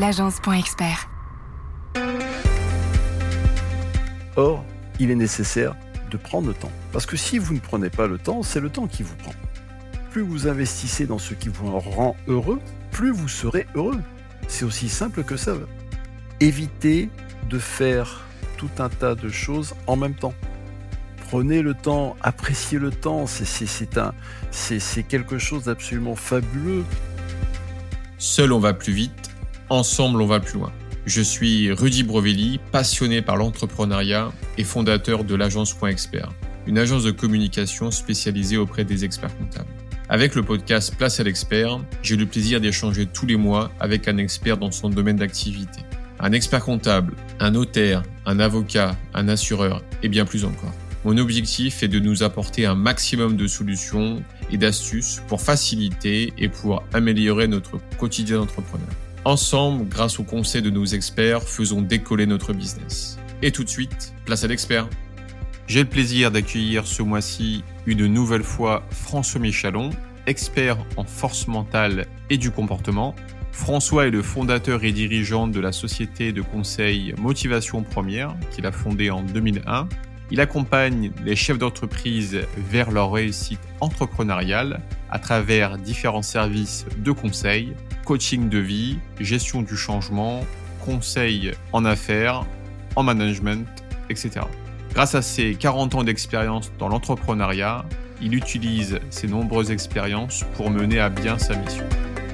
[0.00, 1.10] l'agence.expert.
[4.36, 4.64] Or,
[4.98, 5.76] il est nécessaire
[6.10, 6.72] de prendre le temps.
[6.90, 9.34] Parce que si vous ne prenez pas le temps, c'est le temps qui vous prend.
[10.10, 12.60] Plus vous investissez dans ce qui vous rend heureux,
[12.90, 14.00] plus vous serez heureux.
[14.48, 15.52] C'est aussi simple que ça.
[16.40, 17.10] Évitez
[17.50, 18.22] de faire
[18.56, 20.34] tout un tas de choses en même temps.
[21.28, 26.84] Prenez le temps, appréciez le temps, c'est quelque chose d'absolument fabuleux.
[28.18, 29.29] Seul on va plus vite,
[29.70, 30.72] ensemble on va plus loin.
[31.06, 36.30] Je suis Rudy Brovelli, passionné par l'entrepreneuriat et fondateur de l'agence Point Expert,
[36.66, 39.70] une agence de communication spécialisée auprès des experts comptables.
[40.08, 44.18] Avec le podcast Place à l'expert, j'ai le plaisir d'échanger tous les mois avec un
[44.18, 45.80] expert dans son domaine d'activité.
[46.18, 50.74] Un expert comptable, un notaire, un avocat, un assureur et bien plus encore.
[51.04, 56.48] Mon objectif est de nous apporter un maximum de solutions et d'astuces pour faciliter et
[56.48, 58.88] pour améliorer notre quotidien d'entrepreneur.
[59.26, 63.18] Ensemble, grâce aux conseils de nos experts, faisons décoller notre business.
[63.42, 64.88] Et tout de suite, place à l'expert.
[65.66, 69.90] J'ai le plaisir d'accueillir ce mois-ci une nouvelle fois François Michalon,
[70.26, 73.14] expert en force mentale et du comportement.
[73.52, 78.72] François est le fondateur et dirigeant de la société de conseil Motivation Première qu'il a
[78.72, 79.86] fondée en 2001.
[80.32, 87.72] Il accompagne les chefs d'entreprise vers leur réussite entrepreneuriale à travers différents services de conseil,
[88.04, 90.44] coaching de vie, gestion du changement,
[90.84, 92.44] conseil en affaires,
[92.94, 93.66] en management,
[94.08, 94.42] etc.
[94.94, 97.84] Grâce à ses 40 ans d'expérience dans l'entrepreneuriat,
[98.22, 101.84] il utilise ses nombreuses expériences pour mener à bien sa mission.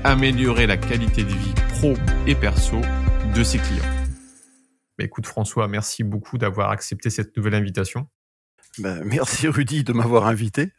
[0.04, 1.94] Améliorer la qualité de vie pro
[2.26, 2.80] et perso
[3.34, 3.95] de ses clients.
[4.98, 8.08] Bah, écoute François, merci beaucoup d'avoir accepté cette nouvelle invitation.
[8.78, 10.72] Ben, merci Rudy de m'avoir invité.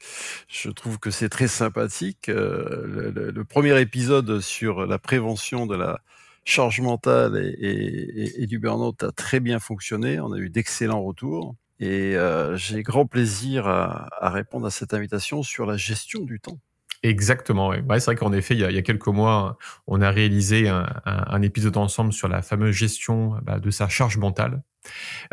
[0.47, 2.29] Je trouve que c'est très sympathique.
[2.29, 6.01] Euh, le, premier épisode sur la prévention de la
[6.45, 10.19] charge mentale et, du burn-out a très bien fonctionné.
[10.19, 11.55] On a eu d'excellents retours.
[11.79, 16.59] Et euh, j'ai grand plaisir à, répondre à cette invitation sur la gestion du temps.
[17.03, 17.83] Exactement, ouais.
[17.99, 22.11] c'est vrai qu'en effet, il y, a, quelques mois, on a réalisé un, épisode ensemble
[22.11, 24.63] sur la fameuse gestion bah, de sa charge mentale,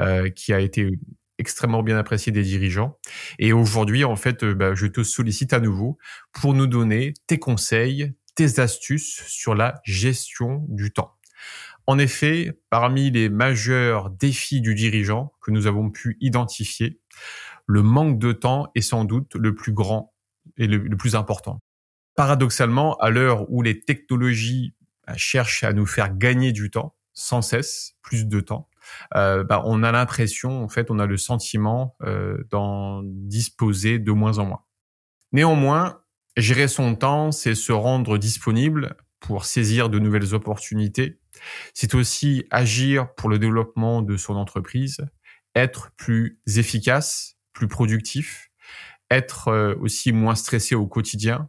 [0.00, 0.98] euh, qui a été
[1.38, 2.98] extrêmement bien apprécié des dirigeants.
[3.38, 5.98] Et aujourd'hui, en fait, euh, bah, je te sollicite à nouveau
[6.32, 11.16] pour nous donner tes conseils, tes astuces sur la gestion du temps.
[11.86, 16.98] En effet, parmi les majeurs défis du dirigeant que nous avons pu identifier,
[17.66, 20.13] le manque de temps est sans doute le plus grand
[20.56, 21.60] et le, plus important.
[22.16, 24.74] Paradoxalement, à l'heure où les technologies
[25.06, 28.68] bah, cherchent à nous faire gagner du temps, sans cesse, plus de temps,
[29.14, 34.12] euh, bah, on a l'impression, en fait, on a le sentiment euh, d'en disposer de
[34.12, 34.62] moins en moins.
[35.32, 36.00] Néanmoins,
[36.36, 41.18] gérer son temps, c'est se rendre disponible pour saisir de nouvelles opportunités.
[41.72, 44.98] C'est aussi agir pour le développement de son entreprise,
[45.54, 48.50] être plus efficace, plus productif,
[49.10, 51.48] être euh, aussi moins stressé au quotidien.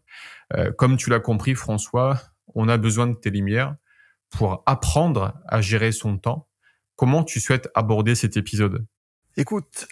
[0.77, 2.21] comme tu l'as compris, François,
[2.53, 3.75] on a besoin de tes lumières
[4.29, 6.47] pour apprendre à gérer son temps
[6.95, 8.85] Comment tu souhaites aborder cet épisode?
[9.37, 9.85] Écoute,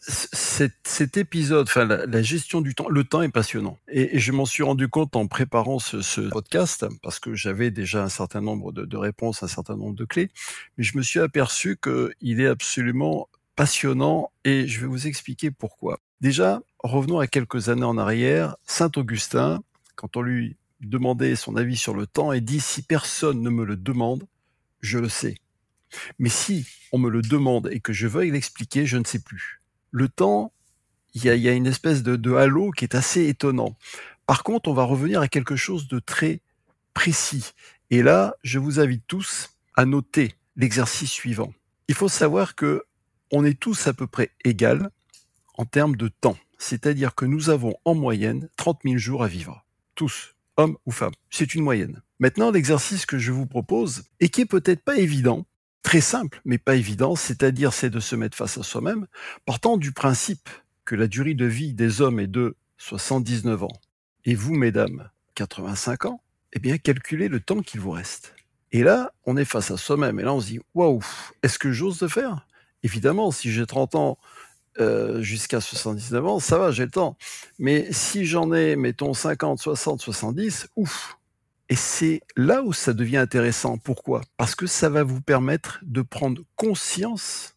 [0.00, 3.78] cet, épisode, enfin la, gestion du temps, le temps est passionnant.
[3.86, 8.08] Et, je m'en suis rendu compte en préparant ce, podcast, parce que j'avais déjà un
[8.08, 10.28] certain nombre de, réponses, un certain nombre de clés,
[10.76, 16.00] mais je me suis aperçu qu'il est absolument passionnant et je vais vous expliquer pourquoi.
[16.20, 18.56] Déjà, revenons à quelques années en arrière.
[18.64, 19.62] Saint Augustin,
[19.96, 23.64] quand on lui demandait son avis sur le temps, il dit si personne ne me
[23.64, 24.24] le demande,
[24.80, 25.36] je le sais.
[26.18, 29.60] Mais si on me le demande et que je veuille l'expliquer, je ne sais plus.
[29.90, 30.52] Le temps,
[31.14, 33.76] il y a, une espèce de, halo qui est assez étonnant.
[34.26, 36.40] Par contre, on va revenir à quelque chose de très
[36.92, 37.52] précis.
[37.90, 41.54] Et là, je vous invite tous à noter l'exercice suivant.
[41.88, 42.82] Il faut savoir que
[43.30, 44.90] on est tous à peu près égales
[45.56, 46.36] en termes de temps.
[46.66, 49.66] C'est-à-dire que nous avons en moyenne 30 000 jours à vivre.
[49.94, 51.12] Tous, hommes ou femmes.
[51.28, 52.00] C'est une moyenne.
[52.20, 55.44] Maintenant, l'exercice que je vous propose, et qui est peut-être pas évident,
[55.82, 59.06] très simple, mais pas évident, c'est-à-dire c'est de se mettre face à soi-même,
[59.44, 60.48] partant du principe
[60.86, 63.80] que la durée de vie des hommes est de 79 ans,
[64.24, 66.22] et vous, mesdames, 85 ans,
[66.54, 68.34] eh bien, calculez le temps qu'il vous reste.
[68.72, 71.02] Et là, on est face à soi-même, et là, on se dit, waouh,
[71.42, 72.48] est-ce que j'ose le faire?
[72.82, 74.18] Évidemment, si j'ai 30 ans
[74.80, 77.16] euh, jusqu'à 79 ans, ça va, j'ai le temps.
[77.58, 81.16] Mais si j'en ai, mettons, 50, 60, 70, ouf,
[81.68, 83.78] et c'est là où ça devient intéressant.
[83.78, 84.22] Pourquoi?
[84.36, 87.56] Parce que ça va vous permettre de prendre conscience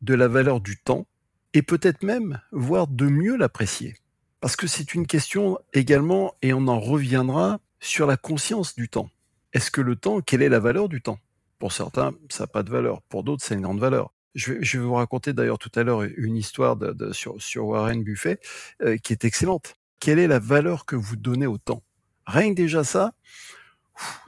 [0.00, 1.06] de la valeur du temps
[1.54, 3.96] et peut-être même, voire de mieux l'apprécier.
[4.40, 9.10] Parce que c'est une question également, et on en reviendra, sur la conscience du temps.
[9.52, 11.18] Est-ce que le temps, quelle est la valeur du temps?
[11.58, 13.02] Pour certains, ça n'a pas de valeur.
[13.02, 14.12] Pour d'autres, c'est une grande valeur.
[14.34, 18.38] Je vais, vous raconter d'ailleurs tout à l'heure une histoire de, sur, sur, Warren Buffet
[18.82, 19.76] euh, qui est excellente.
[20.00, 21.82] Quelle est la valeur que vous donnez au temps?
[22.26, 23.12] Rien que déjà ça,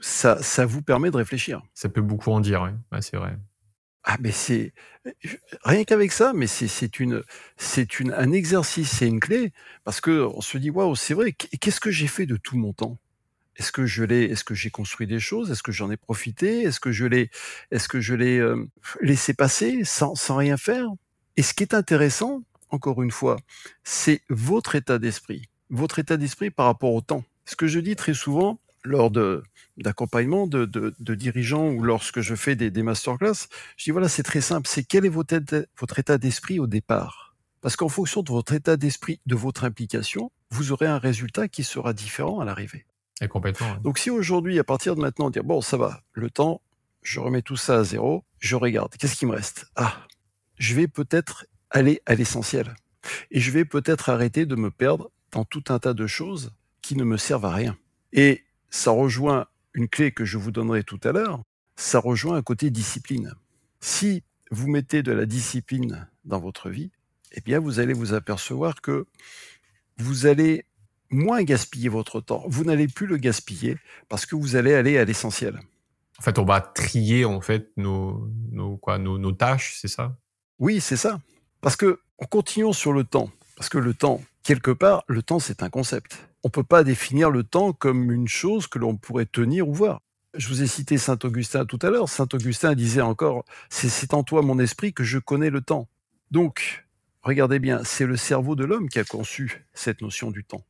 [0.01, 1.61] ça, ça vous permet de réfléchir.
[1.73, 3.01] Ça peut beaucoup en dire, oui.
[3.01, 3.37] c'est vrai.
[4.03, 4.73] Ah mais c'est
[5.63, 7.23] rien qu'avec ça, mais c'est une
[7.55, 11.33] c'est une un exercice, c'est une clé parce que on se dit waouh c'est vrai
[11.33, 12.97] qu'est-ce que j'ai fait de tout mon temps?
[13.57, 15.51] Est-ce que je l'ai est-ce que j'ai construit des choses?
[15.51, 16.63] Est-ce que j'en ai profité?
[16.63, 17.29] Est-ce que je l'ai
[17.71, 18.65] est-ce que je l'ai euh,
[19.01, 20.87] laissé passer sans sans rien faire?
[21.37, 23.37] Et ce qui est intéressant, encore une fois,
[23.83, 27.23] c'est votre état d'esprit, votre état d'esprit par rapport au temps.
[27.45, 29.43] Ce que je dis très souvent lors de
[29.77, 33.47] d'accompagnement de, de, dirigeants ou lorsque je fais des, des masterclass,
[33.77, 37.35] je dis voilà, c'est très simple, c'est quel est votre état d'esprit au départ?
[37.61, 41.63] Parce qu'en fonction de votre état d'esprit, de votre implication, vous aurez un résultat qui
[41.63, 42.85] sera différent à l'arrivée.
[43.83, 46.61] Donc si aujourd'hui, à partir de maintenant, dire bon, ça va, le temps,
[47.01, 49.65] je remets tout ça à zéro, je regarde, qu'est-ce qui me reste?
[49.75, 50.05] Ah,
[50.57, 52.73] je vais peut-être aller à l'essentiel.
[53.31, 56.51] Et je vais peut-être arrêter de me perdre dans tout un tas de choses
[56.81, 57.77] qui ne me servent à rien.
[58.13, 61.41] Et ça rejoint une clé que je vous donnerai tout à l'heure,
[61.75, 63.33] ça rejoint un côté discipline.
[63.79, 66.91] Si vous mettez de la discipline dans votre vie,
[67.31, 69.05] eh bien, vous allez vous apercevoir que
[69.97, 70.65] vous allez
[71.11, 72.43] moins gaspiller votre temps.
[72.47, 73.77] Vous n'allez plus le gaspiller
[74.09, 75.59] parce que vous allez aller à l'essentiel.
[76.19, 80.17] En fait, on va trier en fait nos, nos, quoi, nos, nos tâches, c'est ça?
[80.59, 81.19] Oui, c'est ça.
[81.61, 85.39] Parce que en continuant sur le temps, parce que le temps, quelque part, le temps,
[85.39, 88.97] c'est un concept on ne peut pas définir le temps comme une chose que l'on
[88.97, 90.01] pourrait tenir ou voir.
[90.33, 92.09] Je vous ai cité Saint Augustin tout à l'heure.
[92.09, 95.87] Saint Augustin disait encore, c'est en toi mon esprit que je connais le temps.
[96.31, 96.85] Donc,
[97.21, 100.63] regardez bien, c'est le cerveau de l'homme qui a conçu cette notion du temps.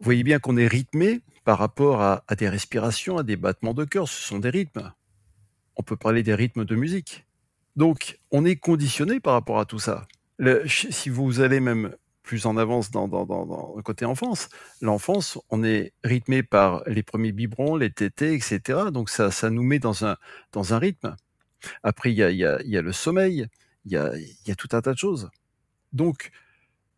[0.00, 3.84] Vous voyez bien qu'on est rythmé par rapport à, des respirations, à des battements de
[3.84, 4.08] cœur.
[4.08, 4.92] Ce sont des rythmes.
[5.76, 7.26] On peut parler des rythmes de musique.
[7.76, 10.06] Donc, on est conditionné par rapport à tout ça.
[10.66, 14.48] si vous allez même plus en avance dans, le côté enfance.
[14.80, 18.90] L'enfance, on est rythmé par les premiers biberons, les tétés, etc.
[18.92, 20.16] Donc ça, ça nous met dans un,
[20.52, 21.14] dans un rythme.
[21.82, 23.48] Après, il y a, y, a, y a, le sommeil,
[23.84, 25.30] il y a tout un tas de choses.
[25.92, 26.30] Donc,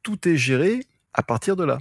[0.02, 0.84] tout est géré
[1.14, 1.78] à partir de là.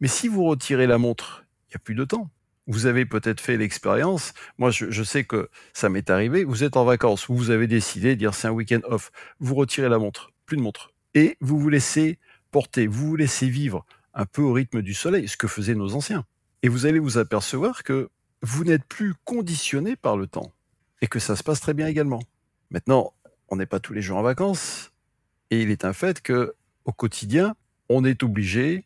[0.00, 2.30] Mais si vous retirez la montre, il n'y a plus de temps.
[2.66, 4.32] Vous avez peut-être fait l'expérience.
[4.58, 6.42] Moi, je, sais que ça m'est arrivé.
[6.42, 9.12] Vous êtes en vacances, vous avez décidé de dire c'est un week-end off.
[9.38, 10.92] Vous retirez la montre, plus de montre.
[11.14, 12.18] Et vous vous laissez
[12.50, 13.84] portez, vous vous laissez vivre
[14.14, 16.24] un peu au rythme du soleil, ce que faisaient nos anciens.
[16.62, 18.08] Et vous allez vous apercevoir que
[18.42, 20.52] vous n'êtes plus conditionné par le temps
[21.02, 22.22] et que ça se passe très bien également.
[22.70, 23.12] Maintenant,
[23.48, 24.90] on n'est pas tous les jours en vacances
[25.50, 26.54] et il est un fait que
[26.86, 27.54] au quotidien,
[27.88, 28.85] on est obligé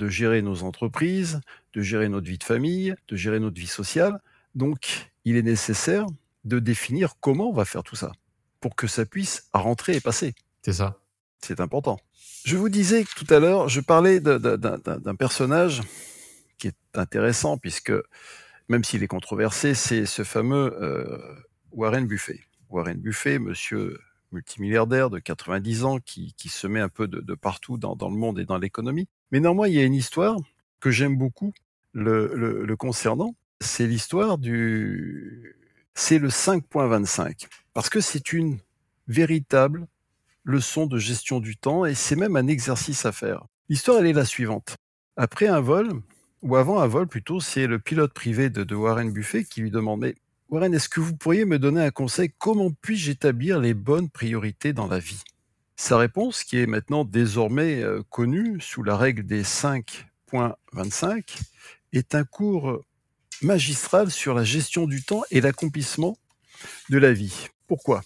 [0.00, 1.40] de gérer nos entreprises,
[1.74, 4.18] de gérer notre vie de famille, de gérer notre vie sociale.
[4.54, 6.06] Donc, il est nécessaire
[6.44, 8.12] de définir comment on va faire tout ça
[8.60, 10.34] pour que ça puisse rentrer et passer.
[10.62, 10.98] C'est ça.
[11.42, 12.00] C'est important.
[12.46, 15.82] Je vous disais tout à l'heure, je parlais d'un personnage
[16.56, 17.92] qui est intéressant puisque
[18.70, 21.18] même s'il est controversé, c'est ce fameux euh,
[21.72, 22.40] Warren Buffet.
[22.70, 23.98] Warren Buffet, monsieur
[24.32, 28.44] multimilliardaire de 90 ans qui, se met un peu de, partout dans, le monde et
[28.44, 29.08] dans l'économie.
[29.30, 30.36] Mais néanmoins, il y a une histoire
[30.80, 31.52] que j'aime beaucoup
[31.92, 33.34] le, concernant.
[33.60, 35.56] C'est l'histoire du...
[35.94, 37.46] C'est le 5.25.
[37.74, 38.58] Parce que c'est une
[39.08, 39.86] véritable
[40.44, 43.44] leçon de gestion du temps et c'est même un exercice à faire.
[43.68, 44.76] L'histoire, elle est la suivante.
[45.16, 46.00] Après un vol,
[46.42, 50.00] ou avant un vol plutôt, c'est le pilote privé de, Warren Buffet qui lui demande
[50.00, 50.14] Mais
[50.48, 54.72] Warren, est-ce que vous pourriez me donner un conseil Comment puis-je établir les bonnes priorités
[54.72, 55.22] dans la vie?
[55.82, 61.38] Sa réponse, qui est maintenant désormais euh, connue sous la règle des 5.25,
[61.94, 62.84] est un cours
[63.40, 66.18] magistral sur la gestion du temps et l'accomplissement
[66.90, 67.46] de la vie.
[67.66, 68.02] Pourquoi?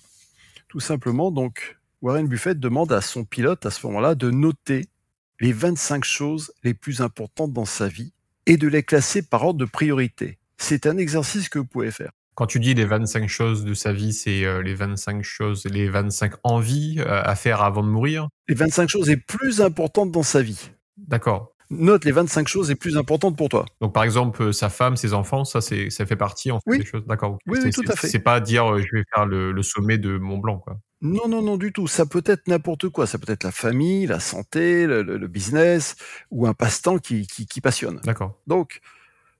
[0.68, 4.86] Tout simplement, donc, Warren Buffett demande à son pilote à ce moment-là de noter
[5.40, 8.12] les 25 choses les plus importantes dans sa vie
[8.46, 10.38] et de les classer par ordre de priorité.
[10.58, 12.12] C'est un exercice que vous pouvez faire.
[12.34, 15.88] Quand tu dis les 25 choses de sa vie, c'est euh, les 25 choses, les
[15.88, 18.28] 25 envies euh, à faire avant de mourir?
[18.48, 20.70] Les 25 choses les plus importantes dans sa vie.
[20.96, 23.64] D'accord note les 25 choses les plus importantes pour toi.
[23.80, 26.70] Donc, par exemple, euh, sa femme, ses enfants, ça, c'est, ça fait partie en fait,
[26.70, 26.78] oui.
[26.78, 27.04] des choses.
[27.06, 27.38] D'accord.
[27.46, 28.08] Oui, oui, tout à fait.
[28.08, 30.78] C'est pas dire je vais faire le, sommet de Mont Blanc, quoi.
[31.00, 31.86] Non, non, non, du tout.
[31.86, 33.06] Ça peut être n'importe quoi.
[33.06, 35.96] Ça peut être la famille, la santé, le, business
[36.30, 38.00] ou un passe-temps qui, qui, passionne.
[38.04, 38.40] D'accord.
[38.46, 38.80] Donc,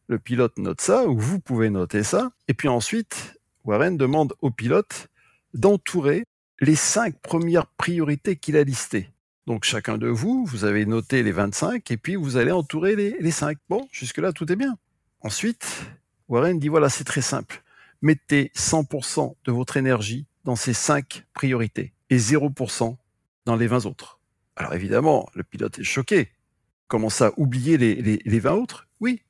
[0.09, 2.31] le pilote note ça, ou vous pouvez noter ça.
[2.49, 5.09] Et puis ensuite, Warren demande au pilote
[5.55, 6.25] d'entourer
[6.61, 9.11] les cinq premières priorités qu'il a listées.
[9.47, 13.17] Donc chacun de vous, vous avez noté les 25 et puis vous allez entourer les,
[13.21, 13.59] les 5.
[13.69, 14.79] Bon, jusque-là, tout est bien.
[15.21, 15.85] Ensuite,
[16.29, 17.63] Warren dit, voilà, c'est très simple.
[18.03, 22.97] mettez 100% de votre énergie dans ces cinq priorités et 0%
[23.47, 24.21] dans les 20 autres.
[24.57, 26.29] Alors évidemment, le pilote est choqué.
[26.87, 27.95] Comment ça, oublier les,
[28.25, 28.87] les, 20 autres?
[29.01, 29.23] Oui,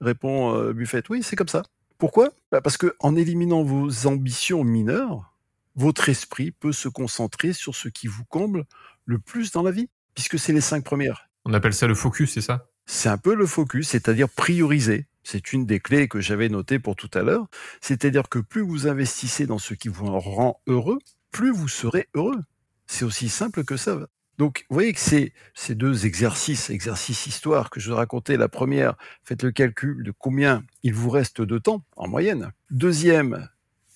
[0.00, 1.08] répond euh, Buffett.
[1.08, 1.62] Oui, c'est comme ça.
[1.98, 2.30] Pourquoi?
[2.50, 5.34] Bah, Parce que en éliminant vos ambitions mineures,
[5.76, 8.64] votre esprit peut se concentrer sur ce qui vous comble
[9.04, 11.28] le plus dans la vie, puisque c'est les cinq premières.
[11.44, 12.66] On appelle ça le focus, c'est ça?
[12.86, 15.06] C'est un peu le focus, c'est-à-dire prioriser.
[15.22, 17.46] C'est une des clés que j'avais notées pour tout à l'heure.
[17.80, 20.98] C'est-à-dire que plus vous investissez dans ce qui vous rend heureux,
[21.30, 22.40] plus vous serez heureux.
[22.86, 23.98] C'est aussi simple que ça.
[24.40, 28.38] Donc, vous voyez que ces deux exercices, exercice histoire que je vous racontais.
[28.38, 32.50] La première, faites le calcul de combien il vous reste de temps en moyenne.
[32.70, 33.50] Deuxième,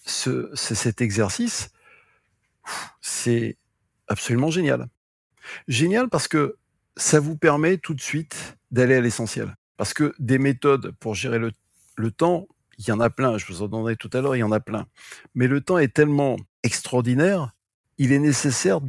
[0.05, 1.71] c'est cet exercice,
[3.01, 3.57] c'est
[4.07, 4.89] absolument génial.
[5.67, 6.57] Génial parce que
[6.95, 9.57] ça vous permet tout de suite d'aller à l'essentiel.
[9.79, 11.53] Parce que des méthodes pour gérer le,
[11.97, 14.41] le temps, il y en a plein, je vous en donnerai tout à l'heure, il
[14.41, 14.87] y en a plein.
[15.35, 17.55] Mais le temps est tellement extraordinaire,
[17.97, 18.81] il est nécessaire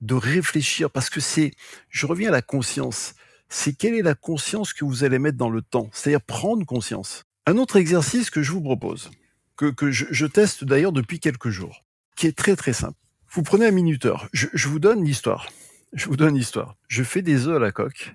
[0.00, 1.52] de réfléchir parce que c'est,
[1.88, 3.14] je reviens à la conscience,
[3.48, 7.24] c'est quelle est la conscience que vous allez mettre dans le temps, c'est-à-dire prendre conscience.
[7.46, 9.10] Un autre exercice que je vous propose,
[9.56, 11.84] que, que je, teste d'ailleurs depuis quelques jours,
[12.16, 12.98] qui est très très simple.
[13.30, 15.48] Vous prenez un minuteur, je, vous donne l'histoire.
[15.92, 16.76] Je vous donne l'histoire.
[16.88, 18.14] Je fais des œufs à la coque,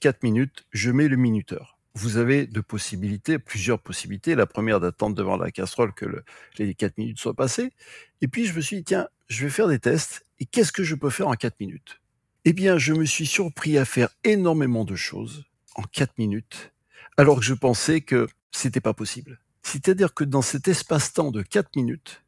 [0.00, 1.78] 4 minutes, je mets le minuteur.
[1.94, 4.36] Vous avez deux possibilités, plusieurs possibilités.
[4.36, 6.24] La première d'attendre devant la casserole que le,
[6.58, 7.72] les 4 minutes soient passées.
[8.20, 10.82] Et puis je me suis dit, tiens, je vais faire des tests et qu'est-ce que
[10.82, 12.00] je peux faire en 4 minutes?
[12.44, 15.44] Eh bien, je me suis surpris à faire énormément de choses
[15.76, 16.72] en 4 minutes,
[17.16, 19.40] alors que je pensais que c'était pas possible.
[19.62, 22.24] C'est-à-dire que dans cet espace-temps de 4 minutes,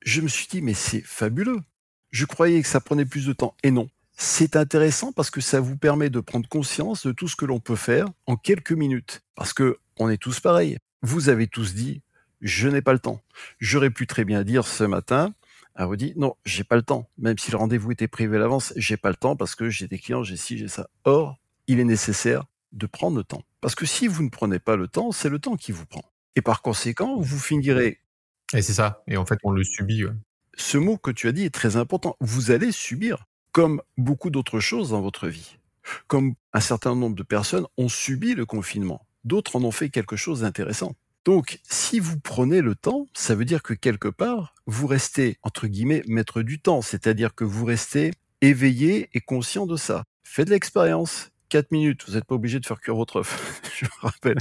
[0.00, 1.60] je me suis dit, mais c'est fabuleux.
[2.10, 3.54] Je croyais que ça prenait plus de temps.
[3.62, 3.90] Et non.
[4.16, 7.60] C'est intéressant parce que ça vous permet de prendre conscience de tout ce que l'on
[7.60, 9.22] peut faire en quelques minutes.
[9.34, 10.78] Parce que on est tous pareils.
[11.02, 12.00] Vous avez tous dit,
[12.40, 13.20] je n'ai pas le temps.
[13.58, 15.34] J'aurais pu très bien dire ce matin,
[15.76, 17.08] à vous dit non, j'ai pas le temps.
[17.18, 19.88] Même si le rendez-vous était privé à l'avance, j'ai pas le temps parce que j'ai
[19.88, 20.88] des clients, j'ai ci, j'ai ça.
[21.04, 23.42] Or, il est nécessaire de prendre le temps.
[23.60, 26.04] Parce que si vous ne prenez pas le temps, c'est le temps qui vous prend.
[26.34, 28.00] Et par conséquent, vous finirez.
[28.52, 29.02] Et c'est ça.
[29.06, 30.04] Et en fait, on le subit.
[30.56, 32.16] Ce mot que tu as dit est très important.
[32.20, 35.58] Vous allez subir, comme beaucoup d'autres choses dans votre vie.
[36.06, 39.06] Comme un certain nombre de personnes ont subi le confinement.
[39.24, 40.94] D'autres en ont fait quelque chose d'intéressant.
[41.26, 45.66] Donc, si vous prenez le temps, ça veut dire que quelque part, vous restez, entre
[45.66, 50.04] guillemets, maître du temps, c'est-à-dire que vous restez éveillé et conscient de ça.
[50.22, 51.30] Faites l'expérience.
[51.48, 54.38] 4 minutes, vous n'êtes pas obligé de faire cuire votre œuf, je vous rappelle.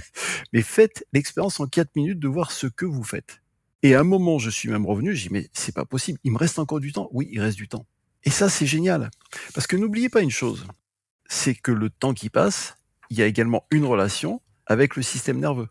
[0.53, 3.41] Mais faites l'expérience en 4 minutes de voir ce que vous faites.
[3.81, 6.33] Et à un moment, je suis même revenu, j'ai dit, mais c'est pas possible, il
[6.33, 7.09] me reste encore du temps.
[7.11, 7.87] Oui, il reste du temps.
[8.25, 9.09] Et ça, c'est génial.
[9.55, 10.67] Parce que n'oubliez pas une chose,
[11.25, 12.77] c'est que le temps qui passe,
[13.09, 15.69] il y a également une relation avec le système nerveux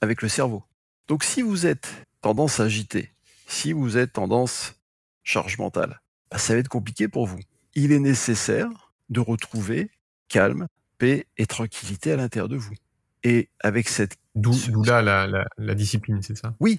[0.00, 0.64] avec le cerveau.
[1.08, 1.88] Donc si vous êtes
[2.20, 3.12] tendance agitée,
[3.46, 4.74] si vous êtes tendance
[5.22, 7.40] charge mentale, bah, ça va être compliqué pour vous.
[7.74, 9.90] Il est nécessaire de retrouver
[10.28, 10.66] calme,
[10.98, 12.74] paix et tranquillité à l'intérieur de vous.
[13.22, 14.16] Et avec cette...
[14.34, 16.54] D'où là la, la discipline, c'est ça?
[16.60, 16.78] Oui,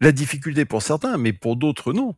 [0.00, 2.14] la difficulté pour certains, mais pour d'autres non.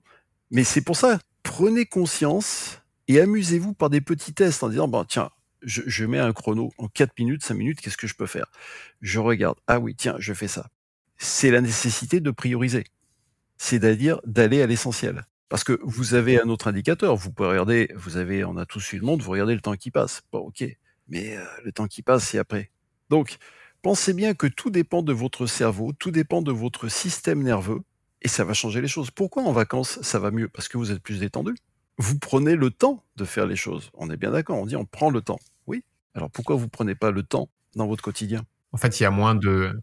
[0.50, 5.04] Mais c'est pour ça, prenez conscience et amusez-vous par des petits tests en disant, bah,
[5.08, 5.30] tiens,
[5.64, 8.46] je, mets un chrono en 4 minutes, 5 minutes, qu'est-ce que je peux faire?
[9.00, 10.70] Je regarde, ah oui, tiens, je fais ça.
[11.16, 12.84] C'est la nécessité de prioriser,
[13.56, 15.26] c'est-à-dire d'aller à l'essentiel.
[15.48, 18.92] Parce que vous avez un autre indicateur, vous pouvez regarder, vous avez, on a tous
[18.92, 20.22] eu le monde, vous regardez le temps qui passe.
[20.32, 20.64] Bon, ok,
[21.08, 22.70] mais euh, le temps qui passe, c'est après.
[23.10, 23.36] Donc,
[23.82, 27.82] pensez bien que tout dépend de votre cerveau, tout dépend de votre système nerveux,
[28.22, 29.10] et ça va changer les choses.
[29.10, 30.48] Pourquoi en vacances, ça va mieux?
[30.48, 31.54] Parce que vous êtes plus détendu?
[31.98, 33.90] Vous prenez le temps de faire les choses.
[33.94, 35.38] On est bien d'accord, on dit on prend le temps.
[36.14, 38.44] Alors pourquoi vous prenez pas le temps dans votre quotidien?
[38.72, 39.80] En fait, il y a moins de,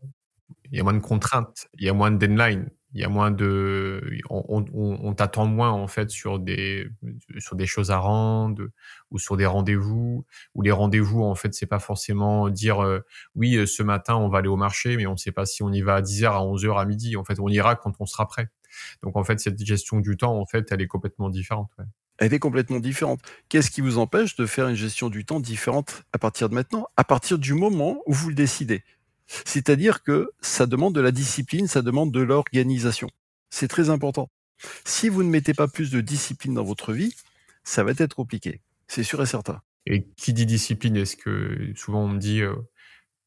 [0.71, 3.09] il y a moins de contraintes, il y a moins de deadline, il y a
[3.09, 6.89] moins de, on, t'attend moins en fait sur des
[7.37, 8.63] sur des choses à rendre
[9.11, 10.25] ou sur des rendez-vous.
[10.55, 12.99] Ou les rendez-vous en fait, c'est pas forcément dire euh,
[13.35, 15.63] oui euh, ce matin on va aller au marché, mais on ne sait pas si
[15.63, 17.15] on y va à 10h, à 11h, à midi.
[17.15, 18.49] En fait, on ira quand on sera prêt.
[19.03, 21.71] Donc en fait, cette gestion du temps en fait, elle est complètement différente.
[22.21, 23.19] Elle est complètement différente.
[23.49, 26.87] Qu'est-ce qui vous empêche de faire une gestion du temps différente à partir de maintenant
[26.95, 28.83] À partir du moment où vous le décidez?
[29.43, 33.09] C'est-à-dire que ça demande de la discipline, ça demande de l'organisation.
[33.49, 34.29] C'est très important.
[34.85, 37.15] Si vous ne mettez pas plus de discipline dans votre vie,
[37.63, 38.61] ça va être compliqué.
[38.87, 39.59] C'est sûr et certain.
[39.87, 42.53] Et qui dit discipline Est-ce que souvent on me dit euh,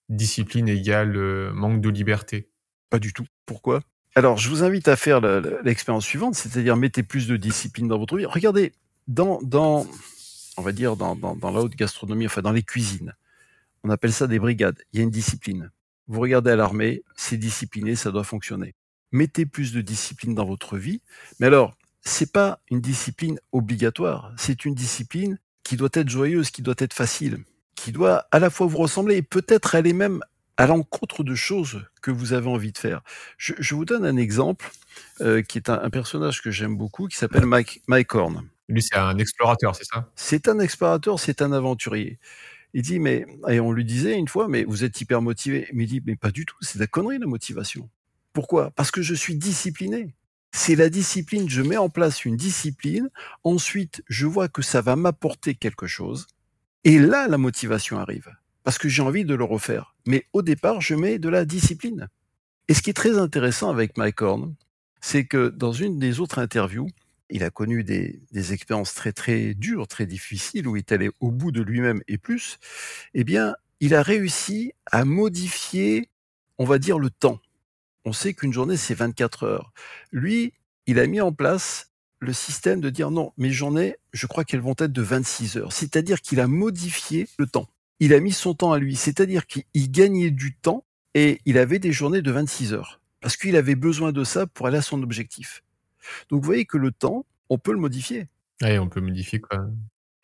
[0.09, 2.49] discipline égale euh, manque de liberté?
[2.91, 3.27] Pas du tout.
[3.45, 3.81] Pourquoi?
[4.15, 5.21] Alors, je vous invite à faire
[5.65, 8.27] l'expérience suivante, c'est-à-dire mettez plus de discipline dans votre vie.
[8.27, 8.73] Regardez,
[9.09, 9.87] dans, dans,
[10.57, 13.15] on va dire, dans, la haute gastronomie, enfin dans les cuisines,
[13.83, 14.79] on appelle ça des brigades.
[14.93, 15.71] Il y a une discipline.
[16.09, 18.75] Vous regardez à l'armée, c'est discipliné, ça doit fonctionner.
[19.13, 21.01] mettez plus de discipline dans votre vie.
[21.39, 26.61] Mais alors, c'est pas une discipline obligatoire, c'est une discipline qui doit être joyeuse, qui
[26.63, 27.39] doit être facile,
[27.75, 30.21] qui doit à la fois vous ressembler et peut-être aller même
[30.57, 33.03] à l'encontre de choses que vous avez envie de faire.
[33.39, 34.71] Je, je vous donne un exemple
[35.21, 38.47] euh, qui est un, un personnage que j'aime beaucoup, qui s'appelle Mike, Mike Horn.
[38.69, 40.11] Lui, c'est un explorateur, c'est ça?
[40.17, 42.19] C'est un explorateur, c'est un aventurier.
[42.73, 45.69] Il dit, mais, et on lui disait une fois, mais vous êtes hyper motivé.
[45.73, 47.89] Mais il dit, mais pas du tout, c'est de la connerie, la motivation.
[48.33, 48.71] Pourquoi?
[48.73, 50.15] Parce que je suis discipliné.
[50.57, 53.11] C'est la discipline, je mets en place une discipline,
[53.43, 56.29] ensuite je vois que ça va m'apporter quelque chose,
[56.85, 58.29] et là la motivation arrive,
[58.63, 59.97] parce que j'ai envie de le refaire.
[60.07, 62.09] Mais au départ, je mets de la discipline.
[62.69, 64.55] Et ce qui est très intéressant avec Mike Horn,
[65.01, 66.87] c'est que dans une des autres interviews,
[67.35, 71.33] il a connu des, expériences très très dures, très difficiles, où il est allé au
[71.33, 72.59] bout de lui-même et plus,
[73.13, 76.09] eh bien, il a réussi à modifier,
[76.59, 77.41] on va dire, le temps.
[78.05, 79.73] On sait qu'une journée, c'est 24 heures.
[80.13, 80.53] Lui,
[80.87, 84.61] il a mis en place le système de dire non, mes journées, je crois qu'elles
[84.61, 85.73] vont être de 26 heures.
[85.73, 87.69] C'est-à-dire qu'il a modifié le temps.
[87.99, 88.95] Il a mis son temps à lui.
[88.95, 93.01] C'est-à-dire qu'il gagnait du temps et il avait des journées de 26 heures.
[93.21, 95.64] Parce qu'il avait besoin de ça pour aller à son objectif.
[96.31, 98.29] Donc vous voyez que le temps, on peut le modifier.
[98.63, 99.67] Oui, on peut modifier quoi.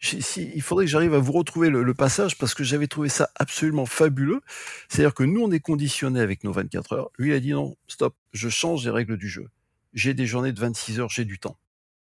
[0.02, 3.10] Si, il faudrait que j'arrive à vous retrouver le, le passage parce que j'avais trouvé
[3.10, 4.40] ça absolument fabuleux.
[4.88, 7.10] C'est-à-dire que nous, on est conditionné avec nos 24 heures.
[7.18, 9.49] Lui il a dit non, stop, je change les règles du jeu.
[9.92, 11.58] J'ai des journées de 26 heures, j'ai du temps.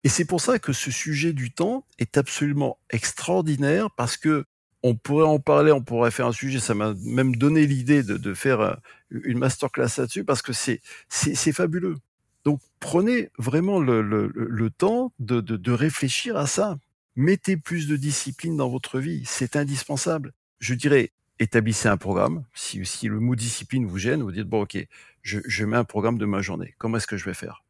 [0.05, 4.45] Et c'est pour ça que ce sujet du temps est absolument extraordinaire parce que
[4.83, 6.59] on pourrait en parler, on pourrait faire un sujet.
[6.59, 8.75] Ça m'a même donné l'idée de, de, faire euh,
[9.11, 11.97] une masterclass là-dessus parce que c'est c'est fabuleux.
[12.45, 16.79] Donc prenez vraiment le, temps de, réfléchir à ça.
[17.15, 20.33] Mettez plus de discipline dans votre vie, c'est indispensable.
[20.61, 22.45] Je dirais, établissez un programme.
[22.55, 24.79] Si, le mot discipline vous gêne, vous dites, bon ok,
[25.23, 26.75] je, mets un programme de ma journée.
[26.79, 27.63] Comment est-ce que je vais faire?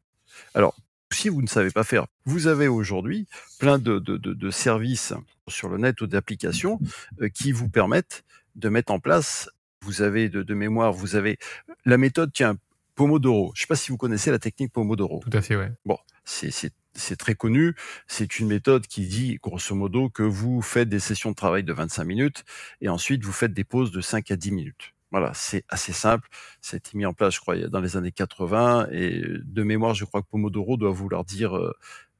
[0.55, 0.75] Alors,
[1.11, 3.27] si vous ne savez pas faire, vous avez aujourd'hui
[3.59, 5.13] plein de, services
[5.47, 6.79] sur le net ou d'applications
[7.21, 8.23] euh, qui vous permettent
[8.55, 9.49] de mettre en place.
[9.81, 11.37] Vous avez de, de mémoire, vous avez
[11.85, 12.57] la méthode, tiens,
[12.95, 13.51] Pomodoro.
[13.55, 15.19] Je ne sais pas si vous connaissez la technique Pomodoro.
[15.19, 15.71] Tout à fait, ouais.
[15.85, 17.75] Bon, c'est très connu.
[18.07, 21.73] C'est une méthode qui dit, grosso modo, que vous faites des sessions de travail de
[21.73, 22.43] 25 minutes
[22.81, 24.93] et ensuite vous faites des pauses de 5 à 10 minutes.
[25.11, 26.27] Voilà, c'est assez simple.
[26.59, 29.93] Ça a été mis en place, je crois, dans les années 80 et de mémoire,
[29.93, 31.71] je crois que Pomodoro doit vouloir dire euh,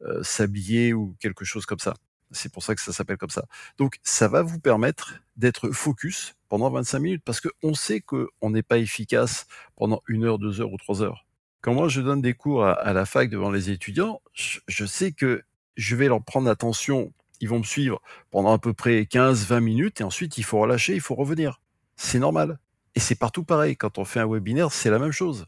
[0.03, 1.95] euh, s'habiller ou quelque chose comme ça.
[2.33, 3.45] C'est pour ça que ça s'appelle comme ça.
[3.77, 8.63] Donc, ça va vous permettre d'être focus pendant 25 minutes parce qu'on sait qu'on n'est
[8.63, 11.25] pas efficace pendant une heure, deux heures ou trois heures.
[11.61, 15.43] Quand moi je donne des cours à, la fac devant les étudiants, je, sais que
[15.77, 17.13] je vais leur prendre attention.
[17.39, 20.59] Ils vont me suivre pendant à peu près 15, 20 minutes et ensuite il faut
[20.59, 21.61] relâcher, il faut revenir.
[21.95, 22.59] C'est normal.
[22.95, 23.77] Et c'est partout pareil.
[23.77, 25.45] Quand on fait un webinaire, c'est la même chose.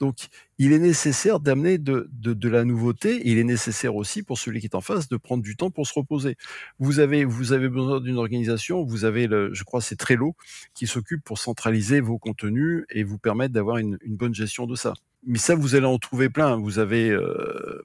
[0.00, 3.20] Donc, il est nécessaire d'amener de, de, de, la nouveauté.
[3.24, 5.86] il est nécessaire aussi pour celui qui est en face de prendre du temps pour
[5.86, 6.36] se reposer.
[6.78, 8.82] Vous avez, vous avez besoin d'une organisation.
[8.82, 10.34] Vous avez, le, je crois, c'est Trello
[10.72, 14.74] qui s'occupe pour centraliser vos contenus et vous permettre d'avoir une, une, bonne gestion de
[14.74, 14.94] ça.
[15.26, 16.56] Mais ça, vous allez en trouver plein.
[16.56, 17.82] Vous avez, euh,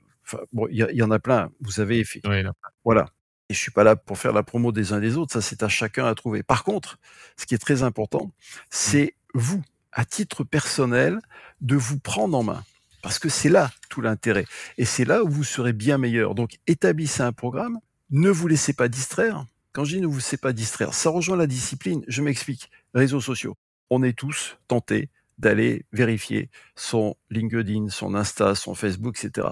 [0.54, 1.52] bon, il y, y, en a plein.
[1.60, 2.44] Vous avez, oui,
[2.86, 3.10] voilà.
[3.50, 5.34] Et je suis pas là pour faire la promo des uns des autres.
[5.34, 6.44] Ça, c'est à chacun à trouver.
[6.44, 6.98] Par contre,
[7.38, 8.32] ce qui est très important,
[8.70, 9.62] c'est vous
[9.96, 11.20] à titre personnel,
[11.62, 12.64] de vous prendre en main.
[13.02, 14.46] Parce que c'est là tout l'intérêt.
[14.78, 16.36] Et c'est là où vous serez bien meilleur.
[16.36, 17.80] Donc, établissez un programme.
[18.12, 19.46] Ne vous laissez pas distraire.
[19.72, 22.04] Quand je dis ne vous laissez pas distraire, ça rejoint la discipline.
[22.08, 22.70] Je m'explique.
[22.94, 23.58] Réseaux sociaux.
[23.90, 29.50] On est tous tentés d'aller vérifier son LinkedIn, son Insta, son Facebook, etc.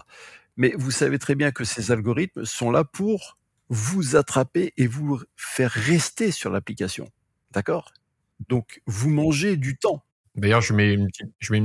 [0.58, 3.38] Mais vous savez très bien que ces algorithmes sont là pour
[3.70, 7.10] vous attraper et vous faire rester sur l'application.
[7.52, 7.94] D'accord?
[8.50, 10.04] Donc, vous mangez du temps.
[10.36, 11.08] D'ailleurs, je mets une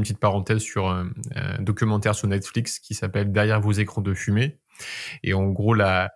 [0.03, 4.59] petite, parenthèse sur un, un documentaire sur Netflix qui s'appelle Derrière vos écrans de fumée.
[5.23, 6.11] Et en gros, la,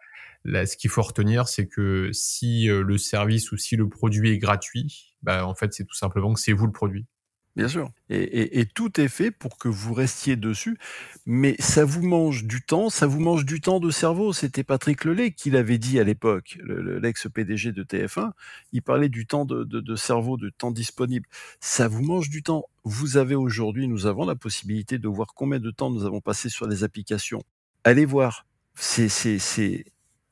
[0.45, 4.31] la ce qu'il faut retenir, c'est que si euh, le service ou si le produit
[4.31, 7.07] est gratuit, bah, en fait, c'est tout simplement que c'est vous le produit.
[7.55, 7.91] Bien sûr.
[8.09, 10.79] Et, et, tout est fait pour que vous restiez dessus.
[11.27, 14.33] Mais ça vous mange du temps, ça vous mange du temps de cerveau.
[14.33, 18.31] C'était Patrick Lelay qui l'avait dit à l'époque, l'ex-PDG de TF1.
[18.73, 21.27] Il parlait du temps de, de, de, cerveau, de temps disponible.
[21.61, 22.65] Ça vous mange du temps.
[22.85, 26.49] Vous avez aujourd'hui, nous avons la possibilité de voir combien de temps nous avons passé
[26.49, 27.43] sur les applications.
[27.85, 28.47] Allez voir.
[28.75, 29.85] C'est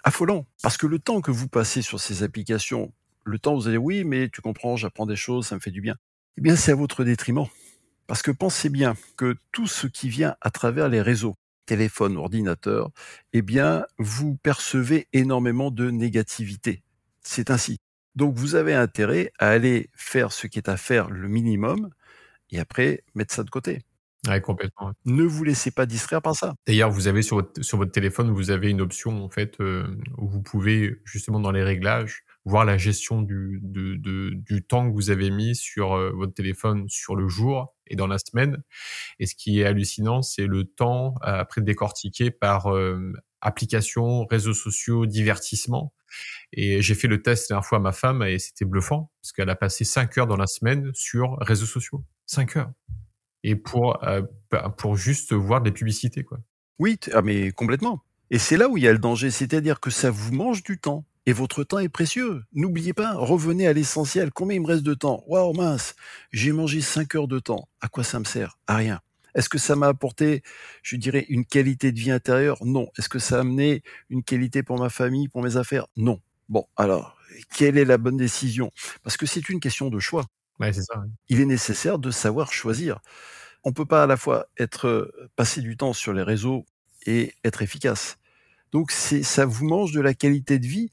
[0.04, 0.46] affolant.
[0.62, 4.04] Parce que le temps que vous passez sur ces applications, le temps, vous allez, oui,
[4.04, 5.96] mais tu comprends, j'apprends des choses, ça me fait du bien
[6.40, 7.44] eh bien, c'est à votre détriment.
[8.06, 12.90] Parce que pensez bien que tout ce qui vient à travers les réseaux, téléphone, ordinateur,
[13.34, 16.82] eh bien, vous percevez énormément de négativité.
[17.20, 17.78] C'est ainsi.
[18.14, 21.90] Donc, vous avez intérêt à aller faire ce qui est à faire le minimum
[22.50, 23.82] et après mettre ça de côté.
[24.26, 24.92] Ouais, complètement.
[25.04, 26.54] Ne vous laissez pas distraire par ça.
[26.66, 29.94] D'ailleurs, vous avez sur votre, sur votre téléphone, vous avez une option en fait euh,
[30.16, 34.88] où vous pouvez justement dans les réglages voir la gestion du, de, de, du temps
[34.88, 38.62] que vous avez mis sur euh, votre téléphone sur le jour et dans la semaine.
[39.18, 44.54] Et ce qui est hallucinant, c'est le temps euh, après décortiqué par euh, applications, réseaux
[44.54, 45.92] sociaux, divertissement.
[46.52, 49.32] Et j'ai fait le test la dernière fois à ma femme et c'était bluffant parce
[49.32, 52.04] qu'elle a passé 5 heures dans la semaine sur réseaux sociaux.
[52.26, 52.72] 5 heures.
[53.42, 54.22] Et pour, euh,
[54.76, 56.38] pour juste voir des publicités, quoi.
[56.78, 58.02] Oui, ah mais complètement.
[58.30, 60.78] Et c'est là où il y a le danger, c'est-à-dire que ça vous mange du
[60.78, 61.04] temps.
[61.26, 62.42] Et votre temps est précieux.
[62.52, 64.30] N'oubliez pas, revenez à l'essentiel.
[64.32, 65.22] Combien il me reste de temps?
[65.26, 65.94] Waouh, mince,
[66.32, 67.68] j'ai mangé 5 heures de temps.
[67.80, 68.58] À quoi ça me sert?
[68.66, 69.00] À rien.
[69.34, 70.42] Est-ce que ça m'a apporté,
[70.82, 72.58] je dirais, une qualité de vie intérieure?
[72.64, 72.88] Non.
[72.98, 75.86] Est-ce que ça a amené une qualité pour ma famille, pour mes affaires?
[75.96, 76.20] Non.
[76.48, 77.16] Bon, alors,
[77.56, 78.72] quelle est la bonne décision?
[79.04, 80.24] Parce que c'est une question de choix.
[80.58, 81.02] Ouais, c'est ça.
[81.28, 82.98] Il est nécessaire de savoir choisir.
[83.62, 86.66] On peut pas à la fois être passer du temps sur les réseaux
[87.06, 88.16] et être efficace.
[88.72, 90.90] Donc ça vous mange de la qualité de vie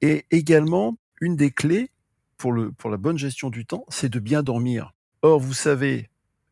[0.00, 1.90] et également une des clés
[2.36, 4.94] pour la bonne gestion du temps, c'est de bien dormir.
[5.22, 6.08] Or vous savez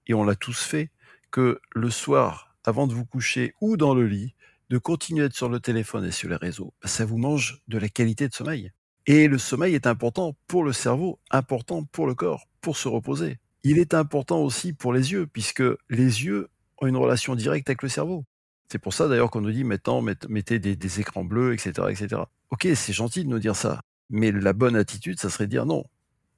[0.08, 0.90] et on l'a tous fait
[1.30, 4.34] que le soir avant de vous coucher ou dans le lit,
[4.70, 7.62] de continuer à être sur le téléphone et sur les réseaux, bah, ça vous mange
[7.68, 8.72] de la qualité de sommeil.
[9.06, 13.38] Et le sommeil est important pour le cerveau, important pour le corps, pour se reposer.
[13.62, 16.48] Il est important aussi pour les yeux, puisque les yeux
[16.78, 18.24] ont une relation directe avec le cerveau.
[18.68, 22.22] C'est pour ça d'ailleurs qu'on nous dit maintenant mettez des, écrans bleus, etc., etc.
[22.50, 25.66] Ok, c'est gentil de nous dire ça, mais la bonne attitude, ça serait de dire
[25.66, 25.84] non,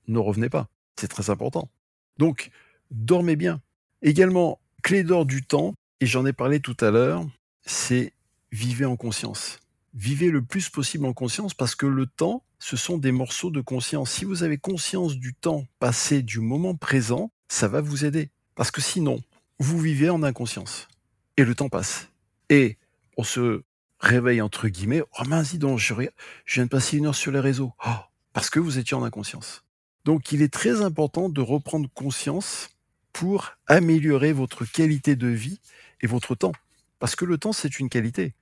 [0.09, 0.69] ne revenez pas.
[0.97, 1.71] C'est très important.
[2.19, 2.51] Donc,
[2.91, 3.61] dormez bien.
[4.03, 7.25] Également, clé d'or du temps, et j'en ai parlé tout à l'heure,
[7.63, 8.13] c'est
[8.53, 9.59] vivez en conscience.
[9.95, 13.61] Vivez le plus possible en conscience parce que le temps, ce sont des morceaux de
[13.61, 14.11] conscience.
[14.11, 18.31] Si vous avez conscience du temps passé, du moment présent, ça va vous aider.
[18.55, 19.21] Parce que sinon,
[19.59, 20.89] vous vivez en inconscience.
[21.37, 22.09] Et le temps passe.
[22.51, 22.79] Et
[23.17, 23.63] on se
[24.01, 27.41] réveille entre guillemets, oh mince, dis donc, je, viens de passer une heure sur les
[27.41, 27.73] réseaux.
[27.87, 27.91] Oh,
[28.33, 29.65] parce que vous étiez en inconscience.
[30.05, 32.71] Donc il est très important de reprendre conscience
[33.13, 35.61] pour améliorer votre qualité de vie
[36.01, 36.53] et votre temps.
[37.01, 38.35] Parce que le temps, c'est une qualité.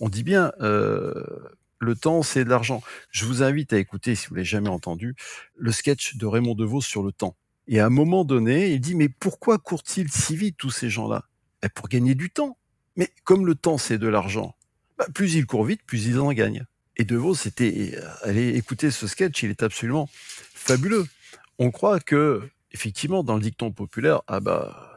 [0.00, 1.12] On dit bien, euh,
[1.78, 2.82] le temps, c'est de l'argent.
[3.10, 5.16] Je vous invite à écouter, si vous l'avez jamais entendu,
[5.56, 7.36] le sketch de Raymond DeVos sur le temps.
[7.66, 11.24] Et à un moment donné, il dit, mais pourquoi courent-ils si vite tous ces gens-là?
[11.60, 12.56] Ben, Pour gagner du temps.
[12.96, 14.54] Mais comme le temps, c'est de l'argent,
[14.98, 16.64] ben, plus ils courent vite, plus ils en gagnent.
[16.96, 21.06] Et DeVos, c'était, allez écouter ce sketch, il est absolument fabuleux.
[21.58, 24.92] On croit que, effectivement, dans le dicton populaire, ah bah,